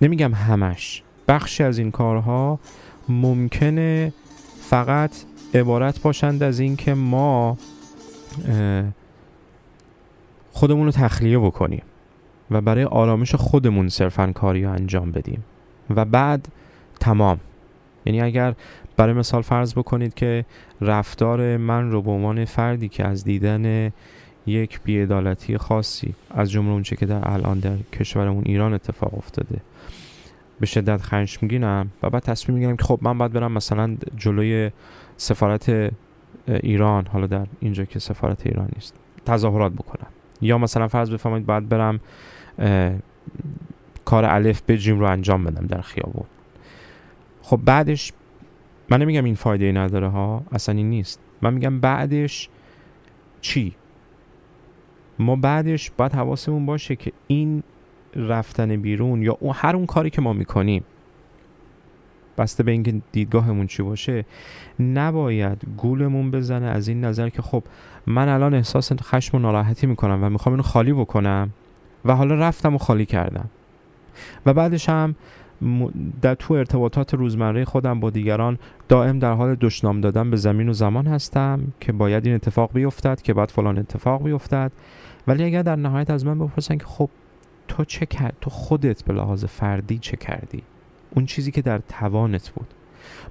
نمیگم 0.00 0.34
همش 0.34 1.02
بخشی 1.28 1.62
از 1.62 1.78
این 1.78 1.90
کارها 1.90 2.58
ممکنه 3.08 4.12
فقط 4.60 5.10
عبارت 5.54 6.02
باشند 6.02 6.42
از 6.42 6.60
اینکه 6.60 6.94
ما 6.94 7.58
خودمون 10.52 10.86
رو 10.86 10.92
تخلیه 10.92 11.38
بکنیم 11.38 11.82
و 12.50 12.60
برای 12.60 12.84
آرامش 12.84 13.34
خودمون 13.34 13.88
صرفا 13.88 14.32
کاری 14.32 14.64
رو 14.64 14.70
انجام 14.70 15.12
بدیم 15.12 15.44
و 15.90 16.04
بعد 16.04 16.48
تمام. 17.00 17.40
یعنی 18.06 18.20
اگر 18.20 18.54
برای 18.96 19.14
مثال 19.14 19.42
فرض 19.42 19.74
بکنید 19.74 20.14
که 20.14 20.44
رفتار 20.80 21.56
من 21.56 21.90
رو 21.90 22.02
به 22.02 22.10
عنوان 22.10 22.44
فردی 22.44 22.88
که 22.88 23.04
از 23.06 23.24
دیدن 23.24 23.92
یک 24.46 24.80
بیعدالتی 24.84 25.58
خاصی 25.58 26.14
از 26.30 26.50
جمله 26.50 26.70
اونچه 26.70 26.96
که 26.96 27.06
در 27.06 27.32
الان 27.32 27.58
در 27.58 27.76
کشورمون 27.92 28.42
ایران 28.46 28.74
اتفاق 28.74 29.14
افتاده. 29.14 29.60
به 30.60 30.66
شدت 30.66 31.02
خشمگینم 31.02 31.90
و 32.02 32.10
بعد 32.10 32.22
تصمیم 32.22 32.58
می‌گیرم 32.58 32.76
که 32.76 32.84
خب 32.84 32.98
من 33.02 33.18
باید 33.18 33.32
برم 33.32 33.52
مثلا 33.52 33.96
جلوی 34.16 34.70
سفارت 35.16 35.92
ایران 36.48 37.06
حالا 37.06 37.26
در 37.26 37.46
اینجا 37.60 37.84
که 37.84 37.98
سفارت 37.98 38.46
ایران 38.46 38.68
نیست 38.74 38.94
تظاهرات 39.26 39.72
بکنم. 39.72 40.06
یا 40.40 40.58
مثلا 40.58 40.88
فرض 40.88 41.10
بفرمایید 41.10 41.46
باید 41.46 41.68
برم 41.68 42.00
کار 44.04 44.24
الف 44.24 44.62
بجیم 44.68 45.00
رو 45.00 45.06
انجام 45.06 45.44
بدم 45.44 45.66
در 45.66 45.80
خیابون. 45.80 46.26
خب 47.42 47.60
بعدش 47.64 48.12
من 48.88 49.02
نمیگم 49.02 49.24
این 49.24 49.34
فایده 49.34 49.72
نداره 49.72 50.08
ها 50.08 50.42
اصلا 50.52 50.74
این 50.74 50.90
نیست. 50.90 51.20
من 51.42 51.54
میگم 51.54 51.80
بعدش 51.80 52.48
چی؟ 53.40 53.74
ما 55.18 55.36
بعدش 55.36 55.90
باید 55.96 56.12
حواسمون 56.12 56.66
باشه 56.66 56.96
که 56.96 57.12
این 57.26 57.62
رفتن 58.16 58.76
بیرون 58.76 59.22
یا 59.22 59.36
اون 59.40 59.52
هر 59.56 59.76
اون 59.76 59.86
کاری 59.86 60.10
که 60.10 60.20
ما 60.20 60.32
می‌کنیم 60.32 60.84
بسته 62.38 62.62
به 62.62 62.70
اینکه 62.70 62.94
دیدگاهمون 63.12 63.66
چی 63.66 63.82
باشه 63.82 64.24
نباید 64.80 65.62
گولمون 65.76 66.30
بزنه 66.30 66.66
از 66.66 66.88
این 66.88 67.04
نظر 67.04 67.28
که 67.28 67.42
خب 67.42 67.62
من 68.06 68.28
الان 68.28 68.54
احساس 68.54 68.92
خشم 68.92 69.36
و 69.36 69.40
ناراحتی 69.40 69.86
می‌کنم 69.86 70.24
و 70.24 70.30
می‌خوام 70.30 70.52
اینو 70.52 70.62
خالی 70.62 70.92
بکنم 70.92 71.50
و 72.04 72.14
حالا 72.14 72.34
رفتم 72.34 72.74
و 72.74 72.78
خالی 72.78 73.06
کردم. 73.06 73.48
و 74.46 74.54
بعدش 74.54 74.88
هم 74.88 75.14
در 76.22 76.34
تو 76.34 76.54
ارتباطات 76.54 77.14
روزمره 77.14 77.64
خودم 77.64 78.00
با 78.00 78.10
دیگران 78.10 78.58
دائم 78.88 79.18
در 79.18 79.32
حال 79.32 79.54
دشنام 79.54 80.00
دادن 80.00 80.30
به 80.30 80.36
زمین 80.36 80.68
و 80.68 80.72
زمان 80.72 81.06
هستم 81.06 81.60
که 81.80 81.92
باید 81.92 82.26
این 82.26 82.34
اتفاق 82.34 82.72
بیفتد 82.72 83.22
که 83.22 83.34
بعد 83.34 83.48
فلان 83.48 83.78
اتفاق 83.78 84.22
بیفتد. 84.22 84.72
ولی 85.26 85.44
اگر 85.44 85.62
در 85.62 85.76
نهایت 85.76 86.10
از 86.10 86.26
من 86.26 86.38
بپرسن 86.38 86.78
که 86.78 86.84
خب 86.84 87.10
تو 87.68 87.84
چه 87.84 88.06
کرد 88.06 88.34
تو 88.40 88.50
خودت 88.50 89.04
به 89.04 89.12
لحاظ 89.14 89.44
فردی 89.44 89.98
چه 89.98 90.16
کردی؟ 90.16 90.62
اون 91.14 91.26
چیزی 91.26 91.50
که 91.50 91.62
در 91.62 91.80
توانت 91.88 92.50
بود. 92.50 92.66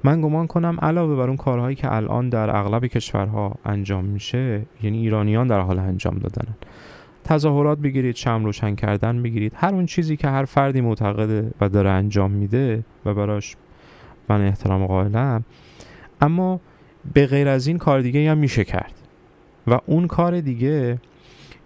من 0.04 0.22
گمان 0.22 0.48
کنم 0.48 0.78
علاوه 0.82 1.16
بر 1.16 1.28
اون 1.28 1.38
کارهایی 1.38 1.76
که 1.76 1.94
الان 1.94 2.30
در 2.30 2.56
اغلب 2.56 2.86
کشورها 2.86 3.56
انجام 3.66 4.06
میشه 4.06 4.62
یعنی 4.84 4.98
ایرانیان 4.98 5.48
در 5.48 5.60
حال 5.60 5.80
انجام 5.80 6.18
دادن 6.18 6.48
تظاهرات 7.24 7.78
بگیرید 7.78 8.16
شم 8.16 8.46
روشن 8.46 8.76
کردن 8.76 9.24
بگیرید. 9.24 9.54
هر 9.56 9.74
اون 9.74 9.86
چیزی 9.86 10.18
که 10.18 10.28
هر 10.28 10.46
فردی 10.46 10.82
معتقده 10.82 11.52
و 11.62 11.70
داره 11.70 11.90
انجام 11.90 12.32
میده 12.32 12.84
و 13.06 13.14
براش 13.14 13.56
من 14.30 14.42
احترام 14.42 14.86
قائلم. 14.88 15.44
اما 16.22 16.60
به 17.14 17.26
غیر 17.26 17.48
از 17.48 17.68
این 17.68 17.78
کار 17.78 18.02
دیگه 18.02 18.32
هم 18.32 18.38
میشه 18.38 18.64
کرد. 18.64 18.94
و 19.68 19.80
اون 19.86 20.08
کار 20.08 20.42
دیگه 20.42 21.00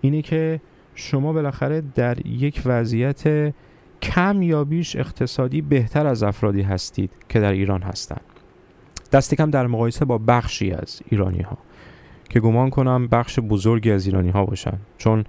اینه 0.01 0.21
که 0.21 0.61
شما 0.95 1.33
بالاخره 1.33 1.83
در 1.95 2.27
یک 2.27 2.61
وضعیت 2.65 3.53
کم 4.01 4.41
یا 4.41 4.63
بیش 4.63 4.95
اقتصادی 4.95 5.61
بهتر 5.61 6.07
از 6.07 6.23
افرادی 6.23 6.61
هستید 6.61 7.11
که 7.29 7.39
در 7.39 7.51
ایران 7.51 7.81
هستند 7.81 8.21
دست 9.11 9.35
کم 9.35 9.49
در 9.49 9.67
مقایسه 9.67 10.05
با 10.05 10.17
بخشی 10.17 10.71
از 10.71 11.01
ایرانی 11.09 11.41
ها 11.41 11.57
که 12.29 12.39
گمان 12.39 12.69
کنم 12.69 13.07
بخش 13.07 13.39
بزرگی 13.39 13.91
از 13.91 14.05
ایرانی 14.05 14.29
ها 14.29 14.45
باشن. 14.45 14.77
چون 14.97 15.23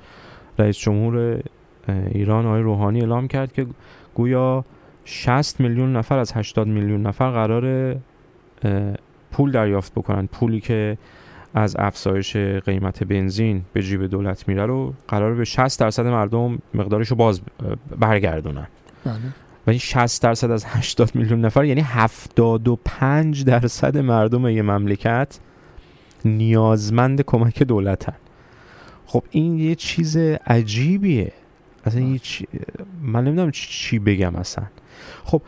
رئیس 0.58 0.78
جمهور 0.78 1.40
ایران 1.88 2.46
آقای 2.46 2.62
روحانی 2.62 3.00
اعلام 3.00 3.28
کرد 3.28 3.52
که 3.52 3.66
گویا 4.14 4.64
60 5.04 5.60
میلیون 5.60 5.96
نفر 5.96 6.18
از 6.18 6.32
80 6.32 6.66
میلیون 6.66 7.02
نفر 7.02 7.30
قرار 7.30 7.96
پول 9.32 9.52
دریافت 9.52 9.92
بکنن. 9.92 10.26
پولی 10.26 10.60
که 10.60 10.98
از 11.54 11.76
افزایش 11.78 12.36
قیمت 12.36 13.04
بنزین 13.04 13.62
به 13.72 13.82
جیب 13.82 14.06
دولت 14.06 14.48
میره 14.48 14.66
رو 14.66 14.94
قرار 15.08 15.34
به 15.34 15.44
60 15.44 15.80
درصد 15.80 16.06
مردم 16.06 16.58
مقدارش 16.74 17.08
رو 17.08 17.16
باز 17.16 17.40
برگردونن. 17.98 18.66
بله. 19.04 19.14
و 19.66 19.70
این 19.70 19.78
60 19.78 20.22
درصد 20.22 20.50
از 20.50 20.64
80 20.66 21.10
میلیون 21.14 21.40
نفر 21.40 21.64
یعنی 21.64 21.80
75 21.80 23.44
درصد 23.44 23.98
مردم 23.98 24.46
یه 24.46 24.62
مملکت 24.62 25.38
نیازمند 26.24 27.22
کمک 27.22 27.62
دولتن. 27.62 28.16
خب 29.06 29.24
این 29.30 29.58
یه 29.58 29.74
چیز 29.74 30.16
عجیبیه. 30.46 31.32
اصلا 31.84 32.00
یه 32.00 32.18
چی... 32.18 32.46
من 33.02 33.24
نمی‌دونم 33.24 33.50
چی 33.50 33.98
بگم 33.98 34.36
اصلا. 34.36 34.64
خب 35.24 35.42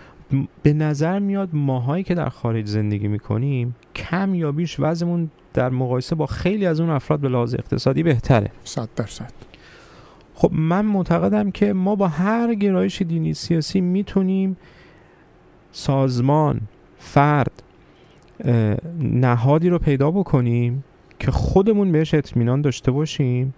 به 0.62 0.72
نظر 0.72 1.18
میاد 1.18 1.48
ماهایی 1.52 2.04
که 2.04 2.14
در 2.14 2.28
خارج 2.28 2.66
زندگی 2.66 3.08
می‌کنیم 3.08 3.76
کم 3.94 4.34
یا 4.34 4.52
بیش 4.52 4.76
وضعمون 4.80 5.30
در 5.54 5.68
مقایسه 5.68 6.14
با 6.14 6.26
خیلی 6.26 6.66
از 6.66 6.80
اون 6.80 6.90
افراد 6.90 7.20
به 7.20 7.28
لحاظ 7.28 7.54
اقتصادی 7.54 8.02
بهتره. 8.02 8.50
صد 8.64 8.88
درصد. 8.96 9.32
خب 10.34 10.50
من 10.52 10.84
معتقدم 10.84 11.50
که 11.50 11.72
ما 11.72 11.94
با 11.94 12.08
هر 12.08 12.54
گرایش 12.54 13.02
دینی 13.02 13.34
سیاسی 13.34 13.80
می‌تونیم 13.80 14.56
سازمان 15.72 16.60
فرد 16.98 17.62
نهادی 19.00 19.68
رو 19.68 19.78
پیدا 19.78 20.10
بکنیم 20.10 20.84
که 21.18 21.30
خودمون 21.30 21.92
بهش 21.92 22.14
اطمینان 22.14 22.60
داشته 22.60 22.90
باشیم 22.90 23.54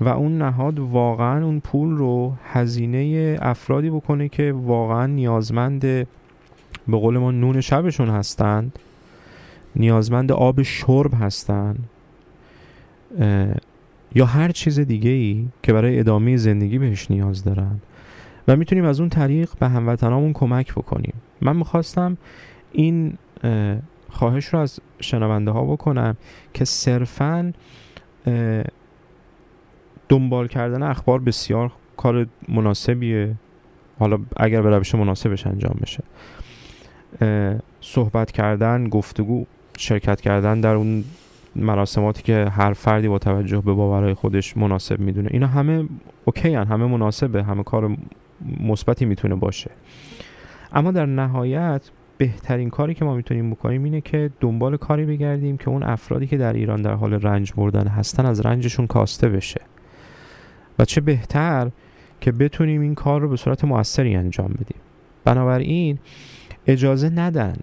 و 0.00 0.08
اون 0.08 0.38
نهاد 0.38 0.78
واقعا 0.78 1.44
اون 1.44 1.60
پول 1.60 1.96
رو 1.96 2.32
هزینه 2.44 3.36
افرادی 3.42 3.90
بکنه 3.90 4.28
که 4.28 4.52
واقعا 4.52 5.06
نیازمند 5.06 5.80
به 5.80 6.06
قول 6.88 7.18
ما 7.18 7.30
نون 7.30 7.60
شبشون 7.60 8.08
هستند 8.08 8.78
نیازمند 9.76 10.32
آب 10.32 10.62
شرب 10.62 11.10
هستند 11.20 11.88
یا 14.14 14.26
هر 14.26 14.50
چیز 14.50 14.80
دیگه 14.80 15.10
ای 15.10 15.46
که 15.62 15.72
برای 15.72 15.98
ادامه 15.98 16.36
زندگی 16.36 16.78
بهش 16.78 17.10
نیاز 17.10 17.44
دارن 17.44 17.80
و 18.48 18.56
می‌تونیم 18.56 18.84
از 18.84 19.00
اون 19.00 19.08
طریق 19.08 19.50
به 19.60 19.68
هموطنامون 19.68 20.32
کمک 20.32 20.72
بکنیم. 20.72 21.14
من 21.40 21.56
می‌خواستم 21.56 22.16
این 22.72 23.18
خواهش 24.12 24.46
رو 24.46 24.58
از 24.58 24.80
شنونده 25.00 25.50
ها 25.50 25.64
بکنم 25.64 26.16
که 26.54 26.64
صرفا 26.64 27.52
دنبال 30.08 30.48
کردن 30.48 30.82
اخبار 30.82 31.20
بسیار 31.20 31.72
کار 31.96 32.26
مناسبیه. 32.48 33.34
حالا 33.98 34.18
اگر 34.36 34.62
به 34.62 34.70
روش 34.70 34.94
مناسبش 34.94 35.46
انجام 35.46 35.76
بشه. 35.82 36.04
صحبت 37.80 38.30
کردن 38.30 38.88
گفتگو 38.88 39.44
شرکت 39.78 40.20
کردن 40.20 40.60
در 40.60 40.74
اون 40.74 41.04
مراسماتی 41.56 42.22
که 42.22 42.48
هر 42.50 42.72
فردی 42.72 43.08
با 43.08 43.18
توجه 43.18 43.60
به 43.60 43.72
باورهای 43.72 44.14
خودش 44.14 44.56
مناسب 44.56 45.00
می‌دونه. 45.00 45.28
اینا 45.32 45.46
همه 45.46 45.88
اوکی 46.24 46.54
هن. 46.54 46.66
همه 46.66 46.86
مناسبه 46.86 47.42
همه 47.42 47.62
کار 47.62 47.96
مثبتی 48.60 49.04
می‌تونه 49.04 49.34
باشه. 49.34 49.70
اما 50.72 50.90
در 50.90 51.06
نهایت 51.06 51.90
بهترین 52.18 52.70
کاری 52.70 52.94
که 52.94 53.04
ما 53.04 53.14
می‌تونیم 53.14 53.50
بکنیم 53.50 53.84
اینه 53.84 54.00
که 54.00 54.30
دنبال 54.40 54.76
کاری 54.76 55.04
بگردیم 55.04 55.56
که 55.56 55.68
اون 55.68 55.82
افرادی 55.82 56.26
که 56.26 56.36
در 56.36 56.52
ایران 56.52 56.82
در 56.82 56.94
حال 56.94 57.14
رنج 57.14 57.52
بردن 57.52 57.86
هستن 57.86 58.26
از 58.26 58.40
رنجشون 58.40 58.86
کاسته 58.86 59.28
بشه. 59.28 59.60
و 60.78 60.84
چه 60.84 61.00
بهتر 61.00 61.70
که 62.20 62.32
بتونیم 62.32 62.80
این 62.80 62.94
کار 62.94 63.20
رو 63.20 63.28
به 63.28 63.36
صورت 63.36 63.64
موثری 63.64 64.16
انجام 64.16 64.48
بدیم. 64.48 64.80
بنابراین 65.24 65.98
اجازه 66.66 67.08
ندن 67.08 67.56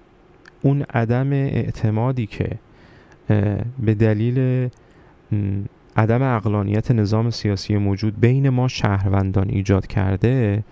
اون 0.62 0.82
عدم 0.82 1.34
اعتمادی 1.34 2.26
که 2.26 2.50
به 3.80 3.94
دلیل 3.94 4.70
عدم 5.96 6.22
اقلانیت 6.22 6.92
نظام 6.92 7.30
سیاسی 7.30 7.78
موجود 7.78 8.20
بین 8.20 8.50
ما 8.50 8.68
شهروندان 8.68 9.50
ایجاد 9.50 9.88
کرده 9.88 10.64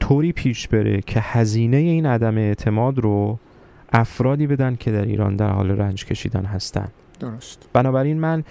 طوری 0.00 0.32
پیش 0.32 0.68
بره 0.68 1.00
که 1.00 1.20
هزینه 1.20 1.76
این 1.76 2.06
عدم 2.06 2.38
اعتماد 2.38 2.98
رو 2.98 3.38
افرادی 3.92 4.46
بدن 4.46 4.76
که 4.76 4.92
در 4.92 5.04
ایران 5.04 5.36
در 5.36 5.50
حال 5.50 5.70
رنج 5.70 6.04
کشیدن 6.04 6.44
هستن. 6.44 6.88
درست. 7.20 7.68
بنابراین 7.72 8.20
من 8.20 8.44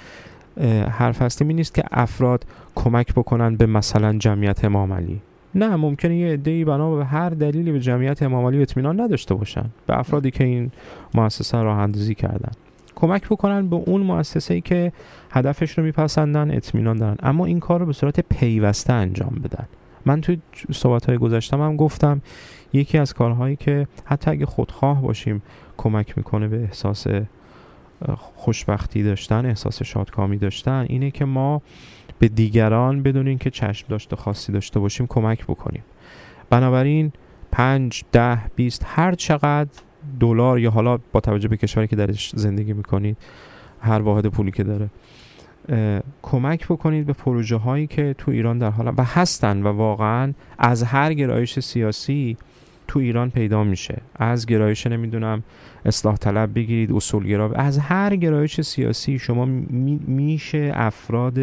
حرف 0.90 1.22
هستیم 1.22 1.48
این 1.48 1.58
نیست 1.58 1.74
که 1.74 1.84
افراد 1.92 2.46
کمک 2.76 3.14
بکنن 3.14 3.56
به 3.56 3.66
مثلا 3.66 4.18
جمعیت 4.18 4.66
امام 4.66 4.94
علی. 4.94 5.22
نه 5.56 5.76
ممکنه 5.76 6.18
یه 6.18 6.34
عده‌ای 6.34 6.66
بنا 6.66 6.96
به 6.96 7.06
هر 7.06 7.30
دلیلی 7.30 7.72
به 7.72 7.80
جمعیت 7.80 8.24
امام 8.24 8.46
علی 8.46 8.62
اطمینان 8.62 9.02
نداشته 9.02 9.36
باشن 9.36 9.66
به 9.88 10.00
افرادی 10.00 10.32
که 10.32 10.44
این 10.44 10.72
مؤسسه 11.14 11.62
راه 11.62 11.80
اندازی 11.80 12.16
کردن. 12.16 12.52
کمک 12.96 13.26
بکنن 13.26 13.68
به 13.68 13.76
اون 13.76 14.02
مؤسسه‌ای 14.02 14.62
که 14.62 14.92
هدفش 15.32 15.78
رو 15.78 15.84
میپسندن 15.84 16.52
اطمینان 16.52 16.98
دارن. 16.98 17.18
اما 17.24 17.46
این 17.46 17.60
کار 17.60 17.80
رو 17.80 17.86
به 17.86 17.94
صورت 17.94 18.20
پیوسته 18.20 18.94
انجام 18.94 19.42
بدن. 19.44 19.66
من 20.06 20.22
توی 20.22 20.38
صحبت 20.72 21.06
های 21.06 21.18
گذشتم 21.18 21.62
هم 21.62 21.76
گفتم 21.76 22.22
یکی 22.74 22.98
از 22.98 23.14
کارهایی 23.14 23.56
که 23.56 23.88
حتی 24.06 24.32
اگه 24.32 24.46
خودخواه 24.46 25.02
باشیم 25.02 25.42
کمک 25.78 26.18
می‌کنه 26.18 26.48
به 26.48 26.62
احساس 26.62 27.08
خوشبختی 28.18 29.04
داشتن 29.04 29.46
احساس 29.46 29.84
شادکامی 29.84 30.38
داشتن 30.38 30.86
اینه 30.90 31.12
که 31.12 31.26
ما 31.26 31.62
به 32.20 32.28
دیگران 32.28 33.04
بدون 33.04 33.28
اینکه 33.28 33.50
چشم 33.50 33.88
داشته 33.90 34.16
خاصی 34.16 34.52
داشته 34.52 34.80
باشیم 34.80 35.08
کمک 35.08 35.44
بکنیم. 35.44 35.84
بنابراین 36.50 37.12
پنج 37.52 38.04
ده 38.12 38.40
بیست 38.56 38.86
هر 38.86 39.16
چقدر 39.16 39.70
دلار 40.20 40.60
یا 40.60 40.72
حالا 40.72 41.00
با 41.12 41.20
توجه 41.20 41.48
به 41.48 41.58
کشوری 41.58 41.88
که 41.88 41.96
درش 41.96 42.32
زندگی 42.36 42.74
می‌کنید 42.74 43.18
هر 43.82 44.02
واحد 44.02 44.28
پولی 44.28 44.52
که 44.52 44.64
داره. 44.64 44.90
کمک 46.22 46.68
بکنید 46.68 47.06
به 47.06 47.14
پروژه 47.14 47.56
هایی 47.56 47.88
که 47.88 48.16
تو 48.18 48.32
ایران 48.32 48.58
در 48.58 48.70
حال 48.70 48.94
و 48.98 49.04
هستن 49.04 49.64
و 49.64 49.68
واقعا 49.68 50.34
از 50.58 50.84
هر 50.84 51.14
گرایش 51.14 51.60
سیاسی 51.60 52.38
تو 52.88 53.00
ایران 53.00 53.30
پیدا 53.30 53.64
میشه. 53.64 54.02
از 54.16 54.46
گرایش 54.46 54.88
نمی‌دونم 54.88 55.44
اصلاح 55.86 56.16
طلب 56.16 56.54
بگیرید 56.54 56.92
اصولگرا 56.92 57.52
از 57.52 57.78
هر 57.78 58.16
گرایش 58.16 58.62
سیاسی 58.62 59.20
شما 59.20 59.46
میشه 60.08 60.72
افراد 60.76 61.40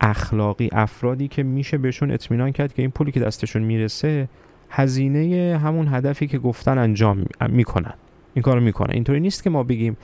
اخلاقی 0.00 0.68
افرادی 0.72 1.28
که 1.28 1.42
میشه 1.42 1.78
بهشون 1.78 2.10
اطمینان 2.10 2.52
کرد 2.52 2.72
که 2.74 2.82
این 2.82 2.90
پولی 2.90 3.12
که 3.12 3.20
دستشون 3.20 3.62
می‌رسه 3.62 4.28
هزینه 4.70 5.58
همون 5.58 5.88
هدفی 5.88 6.26
که 6.26 6.38
گفتن 6.38 6.78
انجام 6.78 7.24
می‌کنن. 7.48 7.94
این 8.34 8.42
کارو 8.42 8.60
می‌کنه 8.60 8.94
اینطوری 8.94 9.20
نیست 9.20 9.42
که 9.42 9.50
ما 9.50 9.62
بگیم 9.62 9.96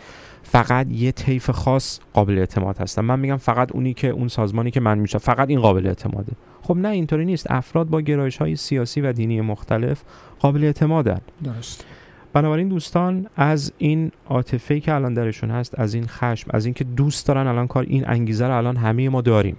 فقط 0.49 0.87
یه 0.91 1.13
طیف 1.13 1.51
خاص 1.51 2.01
قابل 2.13 2.39
اعتماد 2.39 2.79
هستن. 2.79 3.05
من 3.05 3.21
میگم 3.21 3.37
فقط 3.37 3.73
اونی 3.73 3.95
که 3.95 4.09
اون 4.09 4.29
سازمانی 4.29 4.71
که 4.71 4.81
من 4.81 4.99
میشه 4.99 5.19
فقط 5.19 5.49
این 5.49 5.61
قابل 5.61 5.87
اعتماده. 5.87 6.33
خب 6.63 6.77
نه 6.77 6.89
اینطوری 6.89 7.25
نیست. 7.25 7.51
افراد 7.51 7.89
با 7.89 8.01
گرایش 8.01 8.37
های 8.37 8.57
سیاسی 8.57 9.01
و 9.01 9.13
دینی 9.13 9.41
مختلف 9.41 10.03
قابل 10.41 10.65
اعتمادن. 10.65 11.21
درست. 11.45 11.85
بنابراین 12.33 12.69
دوستان 12.69 13.27
از 13.37 13.73
این 13.79 14.13
عاطفه 14.29 14.81
که 14.81 14.95
الان 14.95 15.15
درشون 15.15 15.51
هست 15.51 15.79
از 15.79 15.95
این 15.95 16.07
خشم 16.07 16.51
از 16.55 16.65
اینکه 16.65 16.85
دوست 16.85 17.27
دارن 17.27 17.47
الان 17.47 17.67
کار 17.67 17.85
این 17.89 18.09
انگیزه 18.09 18.47
رو 18.47 18.57
الان 18.57 18.77
همه 18.77 19.09
ما 19.09 19.21
داریم. 19.21 19.57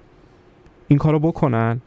این 0.87 0.99
کارو 0.99 1.19
بکنن. 1.19 1.81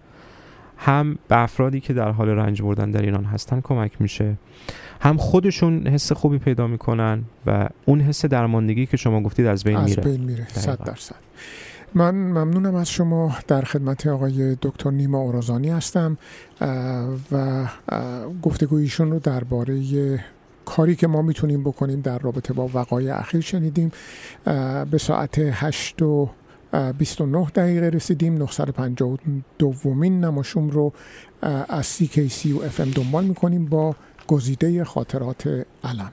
هم 0.83 1.19
به 1.29 1.38
افرادی 1.38 1.81
که 1.81 1.93
در 1.93 2.11
حال 2.11 2.29
رنج 2.29 2.62
بردن 2.62 2.90
در 2.90 3.03
ایران 3.03 3.25
هستن 3.25 3.61
کمک 3.61 4.01
میشه 4.01 4.37
هم 5.01 5.16
خودشون 5.16 5.87
حس 5.87 6.12
خوبی 6.12 6.38
پیدا 6.38 6.66
می‌کنن 6.66 7.23
و 7.47 7.69
اون 7.87 8.01
حس 8.01 8.25
درماندگی 8.25 8.87
که 8.87 8.97
شما 8.97 9.23
گفتید 9.23 9.47
از 9.47 9.64
بین 9.64 9.81
میره. 9.81 9.99
از 9.99 10.07
بین 10.07 10.21
میره 10.25 10.49
صد 10.49 10.85
درصد. 10.85 11.16
من 11.95 12.14
ممنونم 12.14 12.75
از 12.75 12.90
شما. 12.90 13.37
در 13.49 13.62
خدمت 13.62 14.07
آقای 14.07 14.57
دکتر 14.62 14.90
نیما 14.90 15.19
اورازانی 15.19 15.71
هستم 15.71 16.19
و 17.33 17.66
گفتگویشون 18.43 19.11
رو 19.11 19.19
درباره 19.19 19.81
کاری 20.64 20.97
که 20.97 21.07
ما 21.07 21.23
می‌تونیم 21.23 21.62
بکنیم 21.62 22.01
در 22.01 22.19
رابطه 22.19 22.53
با 22.53 22.71
وقایع 22.75 23.19
اخیر 23.19 23.40
شنیدیم. 23.40 23.93
به 24.90 24.99
ساعت 24.99 25.38
8 25.38 26.03
و 26.03 26.31
29 26.72 27.46
دقیقه 27.54 27.88
رسیدیم. 27.88 28.35
952 28.35 29.16
دومین 29.59 30.24
نماشوم 30.24 30.70
رو 30.70 30.92
از 31.68 31.98
CKC 31.98 32.46
و 32.46 32.68
FM 32.68 32.94
دنبال 32.94 33.24
می‌کنیم 33.24 33.66
با 33.66 33.96
گزیده 34.26 34.85
خاطرات 34.85 35.66
علم. 35.85 36.12